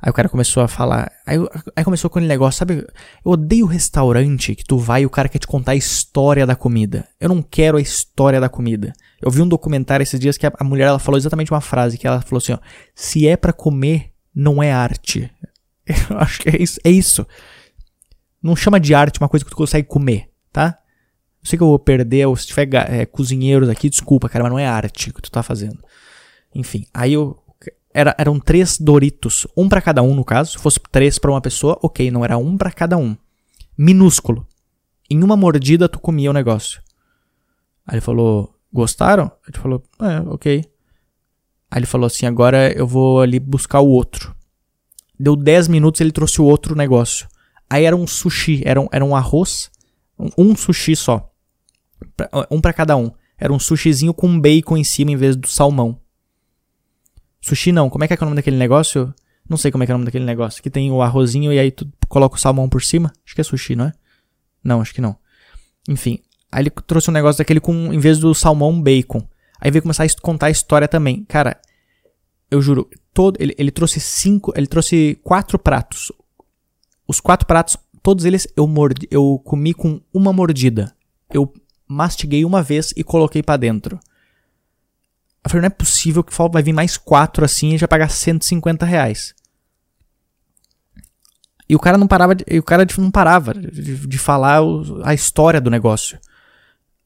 Aí 0.03 0.11
o 0.11 0.13
cara 0.13 0.29
começou 0.29 0.65
a 0.65 0.69
falar. 0.69 1.13
Aí, 1.25 1.39
aí 1.77 1.85
começou 1.85 2.11
com 2.11 2.19
aquele 2.19 2.29
negócio, 2.29 2.59
sabe? 2.59 2.85
Eu 3.25 3.33
odeio 3.33 3.67
restaurante 3.67 4.57
que 4.57 4.65
tu 4.65 4.77
vai 4.77 5.03
e 5.03 5.07
o 5.07 5.11
cara 5.11 5.29
quer 5.29 5.39
te 5.39 5.47
contar 5.47 5.73
a 5.73 5.77
história 5.77 6.45
da 6.45 6.57
comida. 6.57 7.07
Eu 7.21 7.29
não 7.29 7.41
quero 7.41 7.79
a 7.79 7.81
história 7.81 8.41
da 8.41 8.49
comida. 8.49 8.93
Eu 9.21 9.31
vi 9.31 9.41
um 9.41 9.49
documentário 9.49 10.03
esses 10.03 10.19
dias 10.19 10.37
que 10.37 10.45
a, 10.45 10.53
a 10.59 10.65
mulher 10.65 10.89
ela 10.89 10.99
falou 10.99 11.17
exatamente 11.17 11.53
uma 11.53 11.61
frase 11.61 11.97
que 11.97 12.05
ela 12.05 12.21
falou 12.21 12.39
assim, 12.39 12.53
ó, 12.53 12.59
se 12.97 13.29
é 13.29 13.37
para 13.37 13.53
comer, 13.53 14.11
não 14.35 14.61
é 14.61 14.73
arte. 14.73 15.31
Eu 16.11 16.19
acho 16.19 16.41
que 16.41 16.49
é 16.49 16.61
isso, 16.61 16.81
é 16.83 16.91
isso. 16.91 17.25
Não 18.43 18.57
chama 18.57 18.81
de 18.81 18.93
arte 18.95 19.21
uma 19.21 19.29
coisa 19.29 19.45
que 19.45 19.53
tu 19.53 19.57
consegue 19.57 19.87
comer, 19.87 20.31
tá? 20.53 20.79
Eu 21.43 21.49
sei 21.49 21.57
que 21.57 21.63
eu 21.63 21.69
vou 21.69 21.79
perder, 21.79 22.27
ou 22.27 22.37
se 22.37 22.47
tiver 22.47 22.69
é, 22.75 23.07
cozinheiros 23.07 23.69
aqui, 23.69 23.89
desculpa, 23.89 24.29
cara, 24.29 24.45
mas 24.45 24.53
não 24.53 24.59
é 24.59 24.67
arte 24.67 25.13
que 25.13 25.23
tu 25.23 25.31
tá 25.31 25.43
fazendo. 25.43 25.79
Enfim, 26.55 26.87
aí 26.93 27.13
eu. 27.13 27.42
Era, 27.95 28.15
eram 28.19 28.41
três 28.41 28.79
Doritos, 28.79 29.47
um 29.57 29.69
para 29.69 29.81
cada 29.81 30.03
um 30.03 30.15
no 30.15 30.25
caso. 30.25 30.53
Se 30.53 30.59
fosse 30.59 30.81
três 30.91 31.19
para 31.19 31.31
uma 31.31 31.41
pessoa, 31.41 31.79
ok, 31.83 32.11
não 32.11 32.25
era 32.25 32.39
um 32.39 32.57
para 32.57 32.71
cada 32.71 32.97
um. 32.97 33.17
Minúsculo. 33.77 34.47
Em 35.11 35.23
uma 35.23 35.37
mordida 35.37 35.89
tu 35.89 35.99
comia 35.99 36.31
o 36.31 36.33
negócio. 36.33 36.81
Aí 37.87 37.95
ele 37.95 38.01
falou, 38.01 38.55
gostaram? 38.73 39.31
Gente 39.47 39.59
falou, 39.59 39.83
é, 40.01 40.21
ok. 40.29 40.65
Aí 41.71 41.79
ele 41.79 41.87
falou 41.87 42.07
assim, 42.07 42.27
agora 42.27 42.73
eu 42.73 42.87
vou 42.87 43.21
ali 43.21 43.39
buscar 43.39 43.81
o 43.81 43.89
outro. 43.89 44.35
Deu 45.19 45.37
10 45.37 45.69
minutos 45.69 46.01
ele 46.01 46.13
trouxe 46.13 46.41
o 46.41 46.45
outro 46.45 46.75
negócio. 46.75 47.29
Aí 47.69 47.85
era 47.85 47.97
um 47.97 48.07
sushi, 48.07 48.63
era 48.65 48.81
um, 48.81 48.89
era 48.91 49.05
um 49.05 49.15
arroz, 49.15 49.71
um, 50.19 50.29
um 50.37 50.57
sushi 50.57 50.97
só 50.97 51.33
um 52.51 52.61
para 52.61 52.73
cada 52.73 52.97
um. 52.97 53.11
Era 53.39 53.53
um 53.53 53.59
sushizinho 53.59 54.15
com 54.15 54.41
bacon 54.41 54.77
em 54.77 54.85
cima 54.85 55.11
em 55.11 55.17
vez 55.17 55.37
do 55.37 55.49
salmão. 55.49 55.99
Sushi 57.43 57.73
não, 57.73 57.91
como 57.91 58.05
é 58.05 58.07
que 58.07 58.15
é, 58.15 58.17
é 58.19 58.23
o 58.23 58.25
nome 58.25 58.37
daquele 58.37 58.57
negócio? 58.57 59.13
Não 59.49 59.57
sei 59.57 59.71
como 59.73 59.83
é 59.83 59.87
que 59.87 59.93
é 59.93 59.95
o 59.95 59.99
nome 59.99 60.07
daquele 60.07 60.25
negócio. 60.25 60.63
Que 60.63 60.71
tem 60.71 60.91
o 60.91 61.03
arrozinho 61.03 61.53
e 61.53 61.59
aí 61.59 61.71
tu 61.71 61.87
coloca 62.09 62.37
o 62.37 62.39
salmão 62.39 62.69
por 62.69 62.83
cima. 62.83 63.13
Acho 63.27 63.35
que 63.35 63.41
é 63.41 63.45
sushi, 63.45 63.75
não 63.75 63.87
é? 63.87 63.93
Não, 64.63 64.81
acho 64.81 64.95
que 64.95 65.01
não. 65.01 65.17
Enfim, 65.89 66.21
aí 66.51 66.63
ele 66.63 66.71
trouxe 66.71 67.11
um 67.11 67.13
negócio 67.13 67.39
daquele 67.39 67.61
com, 67.61 67.93
em 67.93 67.99
vez 67.99 68.19
do 68.19 68.33
salmão, 68.33 68.81
bacon. 68.81 69.27
Aí 69.61 69.71
veio 69.71 69.83
começar 69.83 70.05
a 70.05 70.21
contar 70.21 70.47
a 70.47 70.51
história 70.51 70.87
também. 70.87 71.25
Cara, 71.25 71.61
eu 72.51 72.63
juro, 72.63 72.89
todo, 73.13 73.37
ele, 73.41 73.55
ele 73.59 73.71
trouxe 73.71 73.99
cinco, 73.99 74.53
ele 74.57 74.67
trouxe 74.67 75.19
quatro 75.23 75.59
pratos. 75.59 76.13
Os 77.09 77.19
quatro 77.19 77.47
pratos, 77.47 77.77
todos 78.03 78.25
eles 78.25 78.47
eu 78.57 78.67
mordi, 78.67 79.09
eu 79.11 79.41
comi 79.45 79.75
com 79.75 80.01
uma 80.15 80.33
mordida. 80.33 80.95
Eu 81.33 81.53
mastiguei 81.89 82.45
uma 82.45 82.63
vez 82.63 82.93
e 82.97 83.03
coloquei 83.03 83.43
para 83.43 83.57
dentro. 83.57 83.99
Eu 85.45 85.51
falei, 85.51 85.63
não 85.63 85.67
é 85.67 85.71
possível 85.71 86.23
que 86.23 86.33
vai 86.51 86.63
vir 86.63 86.73
mais 86.73 86.97
quatro 86.97 87.45
assim 87.45 87.75
e 87.75 87.79
já 87.79 87.89
pagar 87.89 88.09
150 88.09 88.87
reais. 88.87 89.35
E 91.69 91.75
o 91.75 91.79
cara 91.79 91.97
não 91.97 92.07
parava, 92.07 92.35
de, 92.35 92.45
o 92.59 92.63
cara 92.63 92.87
não 92.99 93.11
parava 93.11 93.55
de, 93.55 94.07
de 94.07 94.19
falar 94.19 94.63
o, 94.63 95.03
a 95.05 95.15
história 95.15 95.61
do 95.61 95.71
negócio. 95.71 96.19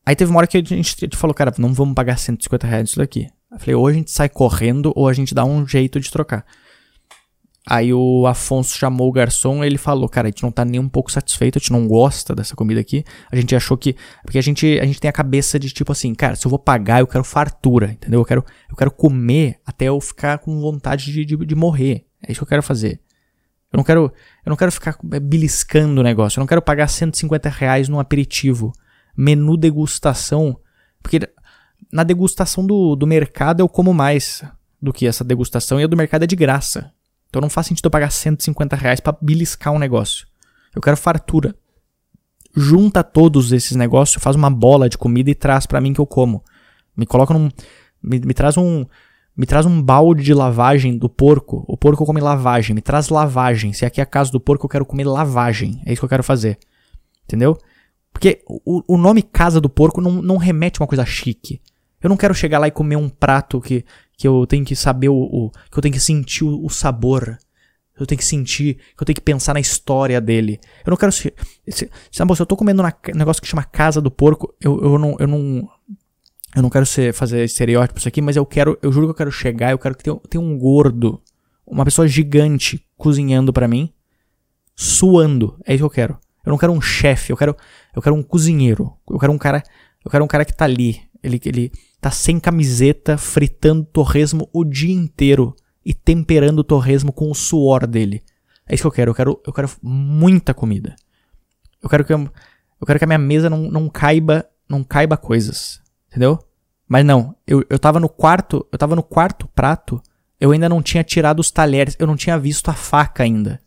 Aí 0.04 0.14
teve 0.14 0.30
uma 0.30 0.38
hora 0.38 0.46
que 0.46 0.58
a 0.58 0.62
gente, 0.62 1.16
falou, 1.16 1.34
cara, 1.34 1.52
não 1.58 1.72
vamos 1.72 1.94
pagar 1.94 2.18
150 2.18 2.66
reais 2.66 2.88
isso 2.90 2.98
daqui. 2.98 3.28
Eu 3.50 3.58
falei, 3.58 3.74
ou 3.74 3.86
a 3.86 3.92
gente 3.92 4.10
sai 4.10 4.28
correndo 4.28 4.92
ou 4.94 5.08
a 5.08 5.12
gente 5.12 5.34
dá 5.34 5.44
um 5.44 5.66
jeito 5.66 5.98
de 5.98 6.10
trocar. 6.10 6.44
Aí 7.68 7.92
o 7.92 8.28
Afonso 8.28 8.78
chamou 8.78 9.08
o 9.08 9.12
garçom 9.12 9.64
e 9.64 9.66
ele 9.66 9.76
falou: 9.76 10.08
Cara, 10.08 10.28
a 10.28 10.30
gente 10.30 10.44
não 10.44 10.52
tá 10.52 10.64
nem 10.64 10.78
um 10.78 10.88
pouco 10.88 11.10
satisfeito, 11.10 11.58
a 11.58 11.60
gente 11.60 11.72
não 11.72 11.88
gosta 11.88 12.32
dessa 12.32 12.54
comida 12.54 12.80
aqui. 12.80 13.04
A 13.30 13.34
gente 13.34 13.56
achou 13.56 13.76
que. 13.76 13.96
Porque 14.24 14.38
a 14.38 14.42
gente, 14.42 14.78
a 14.78 14.86
gente 14.86 15.00
tem 15.00 15.08
a 15.08 15.12
cabeça 15.12 15.58
de 15.58 15.68
tipo 15.70 15.90
assim, 15.90 16.14
cara, 16.14 16.36
se 16.36 16.46
eu 16.46 16.50
vou 16.50 16.60
pagar, 16.60 17.00
eu 17.00 17.08
quero 17.08 17.24
fartura, 17.24 17.90
entendeu? 17.90 18.20
Eu 18.20 18.24
quero, 18.24 18.44
eu 18.70 18.76
quero 18.76 18.90
comer 18.92 19.58
até 19.66 19.86
eu 19.86 20.00
ficar 20.00 20.38
com 20.38 20.60
vontade 20.60 21.12
de, 21.12 21.24
de, 21.24 21.36
de 21.36 21.54
morrer. 21.56 22.06
É 22.22 22.30
isso 22.30 22.38
que 22.38 22.44
eu 22.44 22.48
quero 22.48 22.62
fazer. 22.62 23.00
Eu 23.72 23.78
não 23.78 23.84
quero, 23.84 24.12
eu 24.44 24.50
não 24.50 24.56
quero 24.56 24.70
ficar 24.70 24.96
beliscando 25.02 26.00
o 26.00 26.04
negócio. 26.04 26.38
Eu 26.38 26.42
não 26.42 26.46
quero 26.46 26.62
pagar 26.62 26.86
150 26.86 27.48
reais 27.48 27.88
num 27.88 27.98
aperitivo. 27.98 28.72
Menu 29.16 29.56
degustação. 29.56 30.56
Porque 31.02 31.18
na 31.92 32.04
degustação 32.04 32.64
do, 32.64 32.94
do 32.94 33.08
mercado 33.08 33.58
eu 33.58 33.68
como 33.68 33.92
mais 33.92 34.44
do 34.80 34.92
que 34.92 35.04
essa 35.04 35.24
degustação 35.24 35.80
e 35.80 35.84
a 35.84 35.88
do 35.88 35.96
mercado 35.96 36.22
é 36.22 36.26
de 36.28 36.36
graça. 36.36 36.92
Então 37.28 37.40
não 37.40 37.50
faz 37.50 37.66
sentido 37.66 37.86
eu 37.86 37.90
pagar 37.90 38.10
150 38.10 38.76
reais 38.76 39.00
pra 39.00 39.16
beliscar 39.20 39.72
um 39.72 39.78
negócio. 39.78 40.26
Eu 40.74 40.82
quero 40.82 40.96
fartura. 40.96 41.54
Junta 42.54 43.04
todos 43.04 43.52
esses 43.52 43.76
negócios, 43.76 44.22
faz 44.22 44.34
uma 44.34 44.50
bola 44.50 44.88
de 44.88 44.96
comida 44.96 45.30
e 45.30 45.34
traz 45.34 45.66
para 45.66 45.80
mim 45.80 45.92
que 45.92 46.00
eu 46.00 46.06
como. 46.06 46.42
Me 46.96 47.04
coloca 47.04 47.34
num. 47.34 47.50
Me, 48.02 48.18
me, 48.20 48.32
traz 48.32 48.56
um. 48.56 48.86
Me 49.36 49.44
traz 49.44 49.66
um 49.66 49.82
balde 49.82 50.22
de 50.22 50.32
lavagem 50.32 50.96
do 50.96 51.08
porco. 51.08 51.64
O 51.68 51.76
porco 51.76 52.06
come 52.06 52.20
lavagem. 52.20 52.74
Me 52.74 52.80
traz 52.80 53.10
lavagem. 53.10 53.72
Se 53.74 53.84
aqui 53.84 54.00
é 54.00 54.02
a 54.02 54.06
casa 54.06 54.32
do 54.32 54.40
porco, 54.40 54.64
eu 54.64 54.70
quero 54.70 54.86
comer 54.86 55.04
lavagem. 55.04 55.82
É 55.84 55.92
isso 55.92 56.00
que 56.00 56.04
eu 56.06 56.08
quero 56.08 56.22
fazer. 56.22 56.58
Entendeu? 57.24 57.58
Porque 58.16 58.42
o, 58.48 58.94
o 58.94 58.96
nome 58.96 59.20
Casa 59.20 59.60
do 59.60 59.68
Porco 59.68 60.00
não, 60.00 60.22
não 60.22 60.38
remete 60.38 60.80
a 60.80 60.82
uma 60.82 60.88
coisa 60.88 61.04
chique. 61.04 61.60
Eu 62.02 62.08
não 62.08 62.16
quero 62.16 62.34
chegar 62.34 62.58
lá 62.58 62.66
e 62.66 62.70
comer 62.70 62.96
um 62.96 63.10
prato 63.10 63.60
que, 63.60 63.84
que 64.16 64.26
eu 64.26 64.46
tenho 64.46 64.64
que 64.64 64.74
saber 64.74 65.08
o, 65.08 65.16
o 65.16 65.50
que 65.70 65.78
eu 65.78 65.82
tenho 65.82 65.92
que 65.92 66.00
sentir 66.00 66.44
o, 66.44 66.64
o, 66.64 66.70
sabor. 66.70 67.38
Eu 67.98 68.06
tenho 68.06 68.18
que 68.18 68.24
sentir, 68.24 68.74
que 68.74 69.02
eu 69.02 69.06
tenho 69.06 69.14
que 69.14 69.22
pensar 69.22 69.54
na 69.54 69.60
história 69.60 70.20
dele. 70.20 70.60
Eu 70.84 70.90
não 70.90 70.96
quero 70.96 71.12
se, 71.12 71.32
se, 71.68 71.88
se, 71.88 71.90
se 72.10 72.42
eu 72.42 72.46
tô 72.46 72.56
comendo 72.56 72.82
um 72.82 73.16
negócio 73.16 73.40
que 73.42 73.48
chama 73.48 73.64
Casa 73.64 74.00
do 74.00 74.10
Porco, 74.10 74.54
eu, 74.60 74.82
eu 74.82 74.98
não 74.98 75.16
eu 75.18 75.26
não 75.26 75.68
eu 76.54 76.62
não 76.62 76.70
quero 76.70 76.86
ser, 76.86 77.12
fazer 77.12 77.44
estereótipos 77.44 78.06
aqui, 78.06 78.22
mas 78.22 78.34
eu 78.34 78.46
quero, 78.46 78.78
eu 78.80 78.90
juro 78.90 79.06
que 79.06 79.10
eu 79.10 79.16
quero 79.16 79.30
chegar, 79.30 79.72
eu 79.72 79.78
quero 79.78 79.94
que 79.94 80.02
tenha, 80.02 80.16
tenha 80.30 80.42
um 80.42 80.58
gordo, 80.58 81.20
uma 81.66 81.84
pessoa 81.84 82.08
gigante 82.08 82.82
cozinhando 82.96 83.52
para 83.52 83.68
mim, 83.68 83.92
suando. 84.74 85.58
É 85.66 85.74
isso 85.74 85.82
que 85.82 85.84
eu 85.84 85.90
quero. 85.90 86.18
Eu 86.44 86.50
não 86.50 86.56
quero 86.56 86.72
um 86.72 86.80
chefe, 86.80 87.30
eu 87.30 87.36
quero, 87.36 87.54
eu 87.94 88.00
quero 88.00 88.14
um 88.14 88.22
cozinheiro. 88.22 88.96
Eu 89.10 89.18
quero 89.18 89.32
um 89.32 89.38
cara, 89.38 89.62
eu 90.02 90.10
quero 90.10 90.24
um 90.24 90.28
cara 90.28 90.46
que 90.46 90.56
tá 90.56 90.64
ali, 90.64 91.02
ele 91.26 91.40
ele 91.44 91.72
tá 92.00 92.10
sem 92.10 92.38
camiseta, 92.38 93.18
fritando 93.18 93.84
torresmo 93.84 94.48
o 94.52 94.64
dia 94.64 94.94
inteiro 94.94 95.54
e 95.84 95.92
temperando 95.92 96.60
o 96.60 96.64
torresmo 96.64 97.12
com 97.12 97.30
o 97.30 97.34
suor 97.34 97.86
dele. 97.86 98.22
É 98.68 98.74
isso 98.74 98.82
que 98.82 98.86
eu 98.86 98.92
quero. 98.92 99.10
Eu 99.10 99.14
quero, 99.14 99.42
eu 99.46 99.52
quero 99.52 99.70
muita 99.82 100.52
comida. 100.52 100.96
Eu 101.82 101.88
quero 101.88 102.04
que 102.04 102.12
eu, 102.12 102.18
eu 102.80 102.86
quero 102.86 102.98
que 102.98 103.04
a 103.04 103.06
minha 103.06 103.18
mesa 103.18 103.48
não, 103.48 103.70
não 103.70 103.88
caiba, 103.88 104.46
não 104.68 104.82
caiba 104.82 105.16
coisas. 105.16 105.80
Entendeu? 106.08 106.38
Mas 106.88 107.04
não, 107.04 107.34
eu, 107.46 107.64
eu 107.68 107.78
tava 107.78 107.98
no 107.98 108.08
quarto, 108.08 108.66
eu 108.70 108.78
tava 108.78 108.94
no 108.94 109.02
quarto 109.02 109.48
prato, 109.48 110.00
eu 110.40 110.52
ainda 110.52 110.68
não 110.68 110.82
tinha 110.82 111.02
tirado 111.02 111.40
os 111.40 111.50
talheres, 111.50 111.96
eu 111.98 112.06
não 112.06 112.16
tinha 112.16 112.38
visto 112.38 112.68
a 112.68 112.74
faca 112.74 113.24
ainda. 113.24 113.60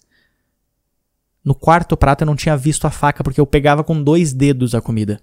No 1.43 1.53
quarto 1.55 1.97
prato 1.97 2.21
eu 2.21 2.25
não 2.25 2.35
tinha 2.35 2.55
visto 2.55 2.85
a 2.85 2.89
faca 2.89 3.23
porque 3.23 3.39
eu 3.39 3.45
pegava 3.45 3.83
com 3.83 4.01
dois 4.01 4.33
dedos 4.33 4.73
a 4.73 4.81
comida. 4.81 5.21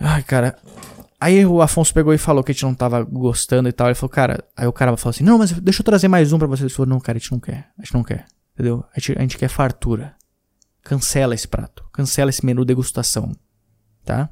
Ai, 0.00 0.22
cara. 0.22 0.56
Aí 1.20 1.44
o 1.44 1.60
Afonso 1.60 1.92
pegou 1.92 2.14
e 2.14 2.18
falou 2.18 2.42
que 2.42 2.50
a 2.50 2.54
gente 2.54 2.62
não 2.62 2.74
tava 2.74 3.02
gostando 3.02 3.68
e 3.68 3.72
tal. 3.72 3.88
Ele 3.88 3.94
falou, 3.94 4.08
cara. 4.08 4.42
Aí 4.56 4.66
o 4.66 4.72
cara 4.72 4.96
falou 4.96 5.10
assim: 5.10 5.22
Não, 5.22 5.36
mas 5.36 5.52
deixa 5.52 5.82
eu 5.82 5.84
trazer 5.84 6.08
mais 6.08 6.32
um 6.32 6.38
pra 6.38 6.48
você. 6.48 6.62
Ele 6.62 6.70
falou: 6.70 6.88
Não, 6.88 6.98
cara, 6.98 7.18
a 7.18 7.20
gente 7.20 7.30
não 7.30 7.38
quer. 7.38 7.68
A 7.78 7.82
gente 7.82 7.94
não 7.94 8.02
quer. 8.02 8.26
Entendeu? 8.54 8.82
A 8.96 8.98
gente, 8.98 9.18
a 9.18 9.20
gente 9.20 9.38
quer 9.38 9.48
fartura. 9.48 10.16
Cancela 10.82 11.34
esse 11.34 11.46
prato. 11.46 11.84
Cancela 11.92 12.30
esse 12.30 12.44
menu 12.44 12.64
degustação. 12.64 13.36
Tá? 14.04 14.30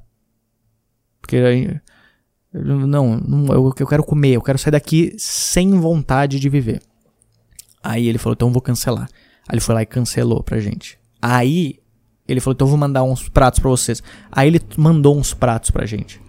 Porque 1.20 1.36
aí. 1.36 1.80
Não, 2.50 3.18
não 3.18 3.46
eu, 3.52 3.74
eu 3.78 3.86
quero 3.86 4.02
comer, 4.02 4.30
eu 4.30 4.42
quero 4.42 4.56
sair 4.56 4.70
daqui 4.70 5.14
sem 5.18 5.78
vontade 5.78 6.40
de 6.40 6.48
viver. 6.48 6.80
Aí 7.82 8.08
ele 8.08 8.16
falou, 8.16 8.32
então 8.32 8.48
eu 8.48 8.52
vou 8.52 8.62
cancelar. 8.62 9.06
Aí 9.46 9.54
ele 9.54 9.60
foi 9.60 9.74
lá 9.74 9.82
e 9.82 9.86
cancelou 9.86 10.42
pra 10.42 10.58
gente. 10.58 10.98
Aí 11.20 11.78
ele 12.28 12.40
falou, 12.40 12.54
então 12.54 12.66
eu 12.66 12.70
vou 12.70 12.78
mandar 12.78 13.02
uns 13.02 13.28
pratos 13.28 13.58
pra 13.58 13.70
vocês. 13.70 14.02
Aí 14.30 14.48
ele 14.48 14.60
mandou 14.76 15.16
uns 15.18 15.32
pratos 15.32 15.70
pra 15.70 15.86
gente. 15.86 16.20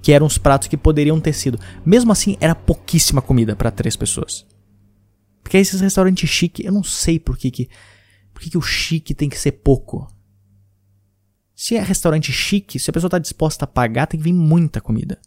Que 0.00 0.12
eram 0.12 0.26
uns 0.26 0.38
pratos 0.38 0.66
que 0.66 0.76
poderiam 0.76 1.20
ter 1.20 1.34
sido. 1.34 1.58
Mesmo 1.84 2.10
assim, 2.10 2.36
era 2.40 2.54
pouquíssima 2.54 3.20
comida 3.20 3.54
para 3.54 3.70
três 3.70 3.94
pessoas. 3.94 4.46
Porque 5.42 5.58
esses 5.58 5.80
restaurantes 5.80 6.28
chique, 6.28 6.64
eu 6.64 6.72
não 6.72 6.82
sei 6.82 7.18
por 7.18 7.36
que 7.36 7.50
que, 7.50 7.68
por 8.32 8.42
que, 8.42 8.50
que 8.50 8.58
o 8.58 8.62
chique 8.62 9.14
tem 9.14 9.28
que 9.28 9.38
ser 9.38 9.52
pouco. 9.52 10.08
Se 11.54 11.76
é 11.76 11.82
restaurante 11.82 12.32
chique, 12.32 12.78
se 12.78 12.88
a 12.88 12.92
pessoa 12.92 13.08
está 13.08 13.18
disposta 13.18 13.64
a 13.64 13.68
pagar, 13.68 14.06
tem 14.06 14.18
que 14.18 14.24
vir 14.24 14.32
muita 14.32 14.80
comida. 14.80 15.20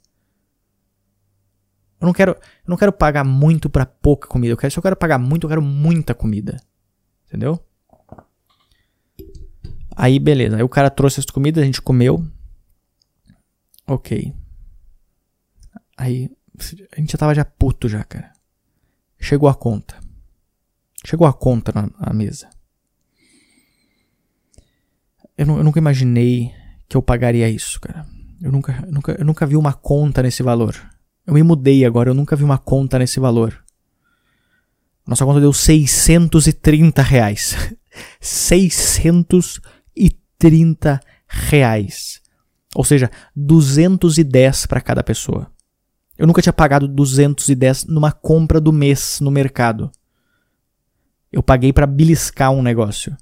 Eu 2.02 2.08
não 2.08 2.14
quero, 2.14 2.32
eu 2.32 2.68
não 2.68 2.78
quero 2.78 2.92
pagar 2.92 3.24
muito 3.24 3.70
para 3.70 3.86
pouca 3.86 4.28
comida. 4.28 4.54
Eu 4.54 4.58
quero, 4.58 4.72
se 4.72 4.78
eu 4.78 4.84
quero 4.84 4.96
pagar 4.96 5.20
muito, 5.20 5.46
eu 5.46 5.50
quero 5.50 5.62
muita 5.62 6.14
comida. 6.14 6.60
Entendeu? 7.28 7.64
Aí, 9.96 10.20
beleza. 10.20 10.58
Aí 10.58 10.64
o 10.64 10.70
cara 10.70 10.90
trouxe 10.90 11.20
as 11.20 11.26
comidas, 11.26 11.64
a 11.64 11.66
gente 11.66 11.82
comeu. 11.82 12.26
Ok. 13.88 14.34
Aí, 15.98 16.30
a 16.92 17.00
gente 17.00 17.12
já 17.12 17.18
tava 17.18 17.34
já 17.34 17.46
puto 17.46 17.88
já, 17.88 18.04
cara. 18.04 18.34
Chegou 19.20 19.48
a 19.48 19.56
conta. 19.56 19.96
Chegou 21.06 21.26
a 21.26 21.34
conta 21.34 21.72
na, 21.74 21.90
na 22.00 22.14
mesa. 22.14 22.50
Eu, 25.38 25.48
eu, 25.48 25.64
nunca 25.64 25.80
imaginei 25.80 26.52
que 26.90 26.98
eu 26.98 27.02
pagaria 27.02 27.50
isso, 27.50 27.80
cara. 27.80 28.06
Eu 28.42 28.52
nunca, 28.52 28.84
eu 28.86 28.92
nunca, 28.92 29.12
eu 29.14 29.26
nunca 29.26 29.46
vi 29.46 29.56
uma 29.56 29.74
conta 29.74 30.22
nesse 30.22 30.44
valor. 30.44 30.76
Eu 31.26 31.34
me 31.34 31.44
mudei 31.44 31.86
agora, 31.86 32.10
eu 32.10 32.14
nunca 32.14 32.36
vi 32.36 32.44
uma 32.44 32.58
conta 32.58 33.00
nesse 33.00 33.20
valor. 33.20 33.64
Nossa 35.08 35.26
conta 35.26 35.40
deu 35.40 35.54
630 35.54 37.02
reais. 37.02 37.56
630 38.20 39.62
reais. 41.28 42.21
Ou 42.76 42.84
seja, 42.84 43.10
210 43.36 44.65
para 44.65 44.82
cada 44.82 45.04
pessoa. 45.04 45.48
Eu 46.17 46.28
nunca 46.28 46.41
tinha 46.41 46.54
pagado 46.54 46.88
210 46.88 47.86
numa 47.86 48.12
compra 48.12 48.60
do 48.60 48.71
mês 48.71 49.19
no 49.21 49.32
mercado. 49.32 49.91
Eu 51.32 51.43
paguei 51.43 51.74
para 51.74 51.86
beliscar 51.86 52.52
um 52.52 52.62
negócio. 52.62 53.15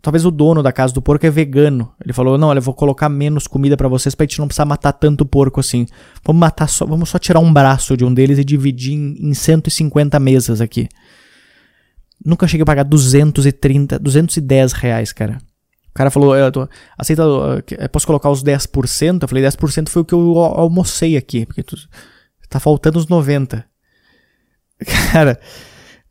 Talvez 0.00 0.24
o 0.24 0.32
dono 0.32 0.64
da 0.64 0.72
casa 0.72 0.92
do 0.92 1.00
porco 1.00 1.24
é 1.24 1.30
vegano. 1.30 1.92
Ele 2.02 2.12
falou: 2.12 2.36
"Não, 2.36 2.48
olha, 2.48 2.58
eu 2.58 2.62
vou 2.62 2.74
colocar 2.74 3.08
menos 3.08 3.46
comida 3.46 3.76
para 3.76 3.88
vocês 3.88 4.14
pra 4.14 4.24
gente 4.24 4.40
não 4.40 4.48
precisar 4.48 4.64
matar 4.64 4.92
tanto 4.92 5.24
porco 5.24 5.60
assim. 5.60 5.86
Vamos 6.24 6.40
matar 6.40 6.68
só, 6.68 6.84
vamos 6.84 7.08
só 7.08 7.18
tirar 7.18 7.38
um 7.38 7.52
braço 7.52 7.96
de 7.96 8.04
um 8.04 8.12
deles 8.12 8.38
e 8.38 8.44
dividir 8.44 8.94
em, 8.94 9.30
em 9.30 9.34
150 9.34 10.18
mesas 10.18 10.60
aqui." 10.60 10.88
Nunca 12.24 12.46
cheguei 12.46 12.62
a 12.62 12.66
pagar 12.66 12.84
230, 12.84 13.98
210 13.98 14.72
reais, 14.72 15.12
cara. 15.12 15.38
O 15.88 15.94
cara 15.94 16.10
falou, 16.10 16.34
eu 16.34 16.50
tô, 16.50 16.68
aceita, 16.96 17.22
eu 17.22 17.88
posso 17.90 18.06
colocar 18.06 18.30
os 18.30 18.42
10%? 18.42 19.22
Eu 19.22 19.28
falei, 19.28 19.44
10% 19.44 19.88
foi 19.88 20.02
o 20.02 20.04
que 20.04 20.14
eu 20.14 20.38
almocei 20.38 21.16
aqui, 21.16 21.44
porque 21.44 21.62
tu, 21.62 21.76
tá 22.48 22.58
faltando 22.58 22.98
os 22.98 23.08
90. 23.08 23.64
Cara, 25.12 25.38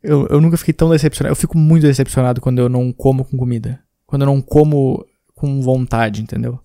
eu, 0.02 0.26
eu 0.28 0.40
nunca 0.40 0.56
fiquei 0.56 0.74
tão 0.74 0.90
decepcionado. 0.90 1.32
Eu 1.32 1.36
fico 1.36 1.56
muito 1.56 1.86
decepcionado 1.86 2.40
quando 2.40 2.58
eu 2.58 2.68
não 2.68 2.92
como 2.92 3.24
com 3.24 3.36
comida. 3.36 3.82
Quando 4.06 4.22
eu 4.22 4.26
não 4.26 4.40
como 4.40 5.06
com 5.34 5.60
vontade, 5.60 6.22
entendeu? 6.22 6.60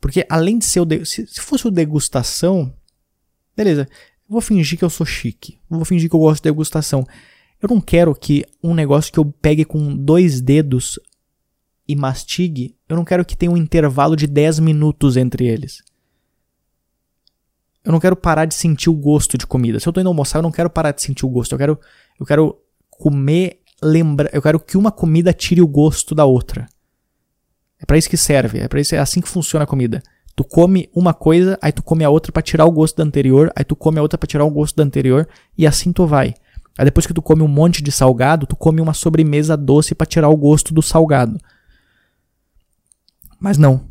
Porque 0.00 0.26
além 0.28 0.58
de 0.58 0.66
ser 0.66 0.80
o. 0.80 0.84
De, 0.84 1.04
se, 1.04 1.26
se 1.26 1.40
fosse 1.40 1.66
o 1.66 1.70
degustação. 1.70 2.72
Beleza. 3.56 3.88
Vou 4.28 4.40
fingir 4.40 4.78
que 4.78 4.84
eu 4.84 4.90
sou 4.90 5.06
chique. 5.06 5.58
Vou 5.68 5.84
fingir 5.84 6.08
que 6.08 6.16
eu 6.16 6.20
gosto 6.20 6.42
de 6.42 6.50
degustação. 6.50 7.06
Eu 7.64 7.70
não 7.70 7.80
quero 7.80 8.14
que 8.14 8.44
um 8.62 8.74
negócio 8.74 9.10
que 9.10 9.18
eu 9.18 9.24
pegue 9.24 9.64
com 9.64 9.96
dois 9.96 10.42
dedos 10.42 11.00
e 11.88 11.96
mastigue, 11.96 12.76
eu 12.86 12.94
não 12.94 13.06
quero 13.06 13.24
que 13.24 13.34
tenha 13.34 13.50
um 13.50 13.56
intervalo 13.56 14.14
de 14.14 14.26
10 14.26 14.58
minutos 14.58 15.16
entre 15.16 15.46
eles. 15.46 15.82
Eu 17.82 17.90
não 17.90 17.98
quero 17.98 18.16
parar 18.16 18.44
de 18.44 18.52
sentir 18.54 18.90
o 18.90 18.94
gosto 18.94 19.38
de 19.38 19.46
comida. 19.46 19.80
Se 19.80 19.88
eu 19.88 19.94
tô 19.94 19.98
indo 19.98 20.10
almoçar, 20.10 20.40
eu 20.40 20.42
não 20.42 20.52
quero 20.52 20.68
parar 20.68 20.92
de 20.92 21.00
sentir 21.00 21.24
o 21.24 21.28
gosto. 21.30 21.52
Eu 21.52 21.58
quero, 21.58 21.80
eu 22.20 22.26
quero 22.26 22.58
comer, 22.90 23.62
lembra, 23.82 24.28
eu 24.34 24.42
quero 24.42 24.60
que 24.60 24.76
uma 24.76 24.92
comida 24.92 25.32
tire 25.32 25.62
o 25.62 25.66
gosto 25.66 26.14
da 26.14 26.26
outra. 26.26 26.66
É 27.80 27.86
para 27.86 27.96
isso 27.96 28.10
que 28.10 28.18
serve, 28.18 28.58
é 28.58 28.68
para 28.68 28.78
isso 28.78 28.94
é 28.94 28.98
assim 28.98 29.22
que 29.22 29.28
funciona 29.28 29.64
a 29.64 29.66
comida. 29.66 30.02
Tu 30.36 30.44
come 30.44 30.90
uma 30.94 31.14
coisa, 31.14 31.58
aí 31.62 31.72
tu 31.72 31.82
come 31.82 32.04
a 32.04 32.10
outra 32.10 32.30
para 32.30 32.42
tirar 32.42 32.66
o 32.66 32.70
gosto 32.70 32.98
da 32.98 33.04
anterior, 33.04 33.50
aí 33.56 33.64
tu 33.64 33.74
come 33.74 33.98
a 33.98 34.02
outra 34.02 34.18
para 34.18 34.26
tirar 34.26 34.44
o 34.44 34.50
gosto 34.50 34.76
da 34.76 34.82
anterior 34.82 35.26
e 35.56 35.66
assim 35.66 35.94
tu 35.94 36.06
vai. 36.06 36.34
Aí 36.76 36.84
depois 36.84 37.06
que 37.06 37.14
tu 37.14 37.22
come 37.22 37.42
um 37.42 37.48
monte 37.48 37.82
de 37.82 37.92
salgado, 37.92 38.46
tu 38.46 38.56
come 38.56 38.80
uma 38.80 38.94
sobremesa 38.94 39.56
doce 39.56 39.94
para 39.94 40.06
tirar 40.06 40.28
o 40.28 40.36
gosto 40.36 40.74
do 40.74 40.82
salgado. 40.82 41.38
Mas 43.38 43.56
não. 43.58 43.88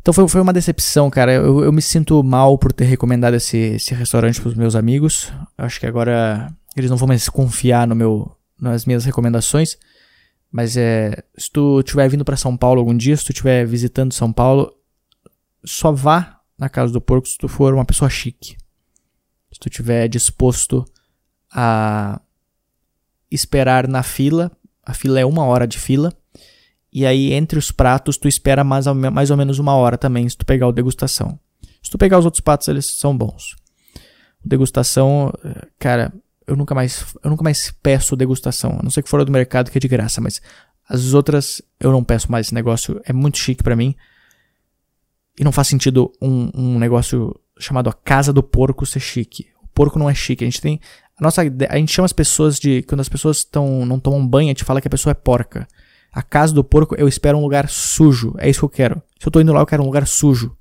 Então 0.00 0.12
foi, 0.12 0.28
foi 0.28 0.40
uma 0.40 0.52
decepção, 0.52 1.08
cara. 1.08 1.32
Eu, 1.32 1.64
eu 1.64 1.72
me 1.72 1.80
sinto 1.80 2.22
mal 2.22 2.58
por 2.58 2.72
ter 2.72 2.84
recomendado 2.84 3.34
esse, 3.34 3.56
esse 3.56 3.94
restaurante 3.94 4.40
para 4.40 4.48
os 4.48 4.54
meus 4.54 4.74
amigos. 4.74 5.32
Acho 5.56 5.80
que 5.80 5.86
agora 5.86 6.52
eles 6.76 6.90
não 6.90 6.96
vão 6.96 7.08
mais 7.08 7.28
confiar 7.28 7.86
no 7.86 7.94
meu, 7.94 8.30
nas 8.60 8.84
minhas 8.84 9.04
recomendações. 9.04 9.78
Mas 10.50 10.76
é, 10.76 11.22
se 11.38 11.50
tu 11.50 11.80
estiver 11.80 12.08
vindo 12.08 12.24
para 12.24 12.36
São 12.36 12.56
Paulo 12.56 12.80
algum 12.80 12.96
dia, 12.96 13.16
se 13.16 13.24
tu 13.24 13.32
estiver 13.32 13.66
visitando 13.66 14.12
São 14.12 14.32
Paulo, 14.32 14.72
só 15.64 15.90
vá 15.90 16.40
na 16.58 16.68
casa 16.68 16.92
do 16.92 17.00
porco 17.00 17.26
se 17.26 17.38
tu 17.38 17.48
for 17.48 17.72
uma 17.72 17.84
pessoa 17.84 18.10
chique. 18.10 18.56
Se 19.54 19.60
tu 19.60 19.68
estiver 19.68 20.08
disposto 20.08 20.84
a 21.50 22.20
esperar 23.30 23.88
na 23.88 24.02
fila, 24.02 24.52
a 24.82 24.92
fila 24.92 25.18
é 25.18 25.24
uma 25.24 25.46
hora 25.46 25.66
de 25.66 25.78
fila 25.78 26.12
e 26.94 27.04
aí, 27.04 27.32
entre 27.32 27.58
os 27.58 27.72
pratos, 27.72 28.16
tu 28.16 28.28
espera 28.28 28.62
mais 28.62 28.86
ou, 28.86 28.94
mais 28.94 29.28
ou 29.28 29.36
menos 29.36 29.58
uma 29.58 29.74
hora 29.74 29.98
também, 29.98 30.28
se 30.28 30.36
tu 30.36 30.46
pegar 30.46 30.68
o 30.68 30.72
degustação. 30.72 31.40
Se 31.82 31.90
tu 31.90 31.98
pegar 31.98 32.20
os 32.20 32.24
outros 32.24 32.40
pratos, 32.40 32.68
eles 32.68 32.86
são 32.86 33.18
bons. 33.18 33.56
Degustação, 34.44 35.32
eh, 35.44 35.66
cara, 35.76 36.14
eu 36.46 36.54
nunca 36.54 36.72
mais, 36.72 37.04
eu 37.24 37.30
nunca 37.30 37.42
mais 37.42 37.74
peço 37.82 38.14
degustação. 38.14 38.76
A 38.78 38.82
não 38.84 38.90
ser 38.92 39.02
que 39.02 39.08
fora 39.08 39.24
do 39.24 39.32
mercado 39.32 39.72
que 39.72 39.78
é 39.78 39.80
de 39.80 39.88
graça, 39.88 40.20
mas 40.20 40.40
as 40.88 41.14
outras 41.14 41.60
eu 41.80 41.90
não 41.90 42.04
peço 42.04 42.30
mais 42.30 42.46
esse 42.46 42.54
negócio. 42.54 43.00
É 43.04 43.12
muito 43.12 43.38
chique 43.38 43.64
para 43.64 43.74
mim. 43.74 43.96
E 45.36 45.42
não 45.42 45.50
faz 45.50 45.66
sentido 45.66 46.12
um, 46.22 46.48
um 46.54 46.78
negócio 46.78 47.34
chamado 47.58 47.88
a 47.88 47.92
Casa 47.92 48.32
do 48.32 48.42
Porco 48.42 48.84
ser 48.86 49.00
chique. 49.00 49.46
O 49.62 49.68
porco 49.68 49.98
não 49.98 50.08
é 50.08 50.14
chique. 50.14 50.44
A 50.44 50.46
gente 50.46 50.60
tem. 50.60 50.80
A, 51.18 51.22
nossa, 51.22 51.42
a 51.42 51.76
gente 51.76 51.92
chama 51.92 52.06
as 52.06 52.12
pessoas 52.12 52.58
de. 52.58 52.82
Quando 52.82 53.00
as 53.00 53.08
pessoas 53.08 53.44
tão, 53.44 53.84
não 53.86 53.98
tomam 53.98 54.26
banho, 54.26 54.48
a 54.48 54.50
gente 54.50 54.64
fala 54.64 54.80
que 54.80 54.88
a 54.88 54.90
pessoa 54.90 55.12
é 55.12 55.14
porca. 55.14 55.66
A 56.12 56.22
casa 56.22 56.54
do 56.54 56.62
porco, 56.62 56.94
eu 56.94 57.08
espero 57.08 57.36
um 57.36 57.42
lugar 57.42 57.68
sujo. 57.68 58.34
É 58.38 58.48
isso 58.48 58.60
que 58.60 58.64
eu 58.64 58.68
quero. 58.68 59.02
Se 59.18 59.26
eu 59.26 59.32
tô 59.32 59.40
indo 59.40 59.52
lá, 59.52 59.60
eu 59.60 59.66
quero 59.66 59.82
um 59.82 59.86
lugar 59.86 60.06
sujo. 60.06 60.56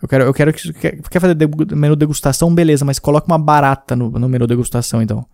Eu 0.00 0.08
quero, 0.08 0.24
eu 0.24 0.32
quero 0.32 0.52
que. 0.52 0.72
Quer, 0.72 1.02
quer 1.02 1.20
fazer 1.20 1.36
menu 1.76 1.96
degustação? 1.96 2.54
Beleza, 2.54 2.84
mas 2.84 2.98
coloca 2.98 3.26
uma 3.26 3.38
barata 3.38 3.96
no, 3.96 4.10
no 4.10 4.28
menu 4.28 4.46
degustação, 4.46 5.02
então. 5.02 5.26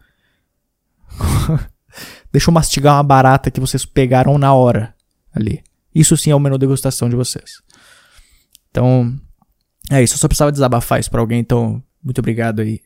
Deixa 2.33 2.51
eu 2.51 2.55
mastigar 2.55 2.97
uma 2.97 3.03
barata 3.03 3.51
que 3.51 3.61
vocês 3.61 3.85
pegaram 3.85 4.37
na 4.39 4.53
hora 4.53 4.95
ali. 5.33 5.63
Isso 5.95 6.17
sim 6.17 6.31
é 6.31 6.35
o 6.35 6.41
menu 6.41 6.59
degustação 6.59 7.09
de 7.09 7.15
vocês. 7.15 7.63
Então, 8.75 9.15
é 9.89 10.03
isso. 10.03 10.15
Eu 10.15 10.19
só 10.19 10.27
precisava 10.27 10.51
desabafar 10.51 10.99
isso 10.99 11.09
pra 11.09 11.21
alguém, 11.21 11.39
então, 11.39 11.81
muito 12.03 12.19
obrigado 12.19 12.61
aí. 12.61 12.81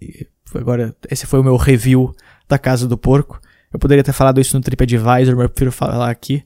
E 0.00 0.24
agora, 0.54 0.94
esse 1.10 1.26
foi 1.26 1.40
o 1.40 1.42
meu 1.42 1.56
review 1.56 2.14
da 2.48 2.58
Casa 2.58 2.86
do 2.86 2.96
Porco. 2.96 3.40
Eu 3.72 3.80
poderia 3.80 4.04
ter 4.04 4.12
falado 4.12 4.40
isso 4.40 4.56
no 4.56 4.62
TripAdvisor, 4.62 5.34
mas 5.34 5.42
eu 5.42 5.48
prefiro 5.48 5.72
falar 5.72 6.08
aqui. 6.08 6.44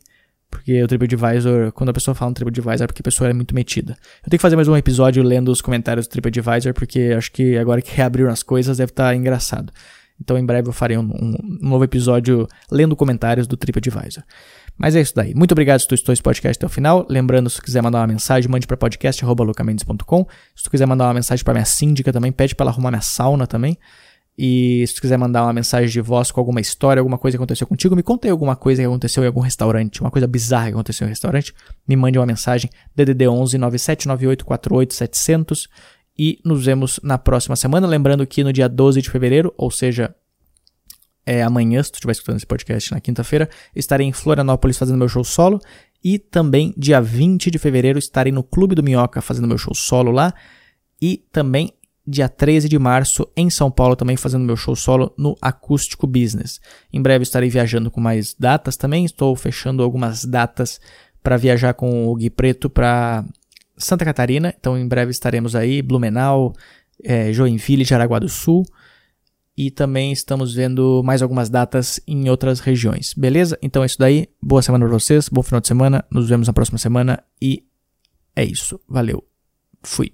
Porque 0.48 0.82
o 0.82 0.88
TripAdvisor, 0.88 1.72
quando 1.72 1.90
a 1.90 1.92
pessoa 1.92 2.14
fala 2.14 2.30
no 2.30 2.34
TripAdvisor, 2.34 2.84
é 2.84 2.86
porque 2.86 3.02
a 3.02 3.04
pessoa 3.04 3.28
é 3.28 3.34
muito 3.34 3.54
metida. 3.54 3.92
Eu 4.24 4.30
tenho 4.30 4.38
que 4.38 4.42
fazer 4.42 4.56
mais 4.56 4.68
um 4.68 4.76
episódio 4.76 5.22
lendo 5.22 5.50
os 5.50 5.60
comentários 5.60 6.06
do 6.06 6.10
TripAdvisor, 6.10 6.72
porque 6.72 7.12
acho 7.14 7.30
que 7.32 7.58
agora 7.58 7.82
que 7.82 7.94
reabriram 7.94 8.30
as 8.30 8.42
coisas 8.42 8.78
deve 8.78 8.92
estar 8.92 9.08
tá 9.08 9.14
engraçado. 9.14 9.70
Então 10.18 10.38
em 10.38 10.46
breve 10.46 10.68
eu 10.68 10.72
farei 10.72 10.96
um, 10.96 11.02
um, 11.02 11.36
um 11.62 11.68
novo 11.68 11.84
episódio 11.84 12.48
lendo 12.70 12.96
comentários 12.96 13.46
do 13.46 13.56
TripAdvisor. 13.58 14.22
Mas 14.78 14.94
é 14.94 15.00
isso 15.00 15.14
daí. 15.14 15.34
Muito 15.34 15.52
obrigado 15.52 15.80
se 15.80 15.88
tu 15.88 15.94
estou 15.94 16.12
esse 16.12 16.22
podcast 16.22 16.58
até 16.58 16.66
o 16.66 16.68
final. 16.68 17.06
Lembrando, 17.08 17.48
se 17.48 17.56
tu 17.56 17.62
quiser 17.62 17.82
mandar 17.82 18.00
uma 18.00 18.06
mensagem, 18.06 18.50
mande 18.50 18.66
para 18.66 18.76
podcast.lucamendes.com. 18.76 20.26
Se 20.54 20.64
tu 20.64 20.70
quiser 20.70 20.86
mandar 20.86 21.06
uma 21.06 21.14
mensagem 21.14 21.42
para 21.44 21.54
minha 21.54 21.64
síndica 21.64 22.12
também, 22.12 22.30
pede 22.30 22.54
para 22.54 22.64
ela 22.64 22.70
arrumar 22.72 22.90
minha 22.90 23.00
sauna 23.00 23.46
também. 23.46 23.78
E 24.38 24.84
se 24.86 24.96
tu 24.96 25.00
quiser 25.00 25.16
mandar 25.16 25.44
uma 25.44 25.52
mensagem 25.52 25.88
de 25.88 26.00
voz 26.00 26.30
com 26.30 26.38
alguma 26.38 26.60
história, 26.60 27.00
alguma 27.00 27.16
coisa 27.16 27.38
que 27.38 27.42
aconteceu 27.42 27.66
contigo, 27.66 27.96
me 27.96 28.02
conta 28.02 28.26
aí 28.26 28.30
alguma 28.30 28.54
coisa 28.54 28.82
que 28.82 28.86
aconteceu 28.86 29.22
em 29.22 29.26
algum 29.26 29.40
restaurante, 29.40 30.02
uma 30.02 30.10
coisa 30.10 30.26
bizarra 30.26 30.66
que 30.66 30.72
aconteceu 30.72 31.06
em 31.06 31.08
um 31.08 31.10
restaurante, 31.10 31.54
me 31.88 31.96
mande 31.96 32.18
uma 32.18 32.26
mensagem 32.26 32.68
DDD 32.94 33.28
11 33.28 33.56
9798 33.56 34.44
48 34.44 34.94
700 34.94 35.68
e 36.18 36.38
nos 36.44 36.66
vemos 36.66 37.00
na 37.02 37.16
próxima 37.16 37.56
semana, 37.56 37.86
lembrando 37.86 38.26
que 38.26 38.44
no 38.44 38.52
dia 38.52 38.68
12 38.68 39.00
de 39.00 39.08
fevereiro, 39.08 39.54
ou 39.56 39.70
seja, 39.70 40.14
é 41.26 41.42
amanhã, 41.42 41.82
se 41.82 41.90
tu 41.90 41.96
estiver 41.96 42.12
escutando 42.12 42.36
esse 42.36 42.46
podcast 42.46 42.92
na 42.92 43.00
quinta-feira, 43.00 43.50
estarei 43.74 44.06
em 44.06 44.12
Florianópolis 44.12 44.78
fazendo 44.78 44.98
meu 44.98 45.08
show 45.08 45.24
solo 45.24 45.60
e 46.02 46.18
também 46.18 46.72
dia 46.76 47.00
20 47.00 47.50
de 47.50 47.58
fevereiro 47.58 47.98
estarei 47.98 48.32
no 48.32 48.44
Clube 48.44 48.76
do 48.76 48.82
Minhoca 48.82 49.20
fazendo 49.20 49.48
meu 49.48 49.58
show 49.58 49.74
solo 49.74 50.12
lá 50.12 50.32
e 51.02 51.24
também 51.32 51.72
dia 52.06 52.28
13 52.28 52.68
de 52.68 52.78
março, 52.78 53.28
em 53.36 53.50
São 53.50 53.68
Paulo, 53.70 53.96
também 53.96 54.16
fazendo 54.16 54.44
meu 54.44 54.56
show 54.56 54.76
solo 54.76 55.12
no 55.18 55.36
Acústico 55.42 56.06
Business. 56.06 56.60
Em 56.92 57.02
breve 57.02 57.24
estarei 57.24 57.50
viajando 57.50 57.90
com 57.90 58.00
mais 58.00 58.34
datas 58.38 58.76
também, 58.76 59.04
estou 59.04 59.34
fechando 59.34 59.82
algumas 59.82 60.24
datas 60.24 60.80
para 61.22 61.36
viajar 61.36 61.74
com 61.74 62.06
o 62.06 62.14
Gui 62.14 62.30
Preto 62.30 62.70
para 62.70 63.24
Santa 63.76 64.04
Catarina, 64.04 64.54
então 64.56 64.78
em 64.78 64.86
breve 64.86 65.10
estaremos 65.10 65.56
aí, 65.56 65.82
Blumenau, 65.82 66.54
é, 67.02 67.32
Joinville, 67.32 67.84
Jaraguá 67.84 68.20
do 68.20 68.28
Sul, 68.28 68.64
e 69.56 69.70
também 69.70 70.12
estamos 70.12 70.54
vendo 70.54 71.02
mais 71.04 71.22
algumas 71.22 71.48
datas 71.48 71.98
em 72.06 72.28
outras 72.28 72.60
regiões, 72.60 73.14
beleza? 73.14 73.58
Então 73.62 73.82
é 73.82 73.86
isso 73.86 73.98
daí, 73.98 74.28
boa 74.42 74.62
semana 74.62 74.84
para 74.84 74.94
vocês, 74.94 75.28
bom 75.28 75.42
final 75.42 75.60
de 75.60 75.68
semana, 75.68 76.04
nos 76.10 76.28
vemos 76.28 76.46
na 76.46 76.52
próxima 76.52 76.78
semana 76.78 77.22
e 77.40 77.64
é 78.34 78.44
isso, 78.44 78.78
valeu, 78.88 79.24
fui. 79.82 80.12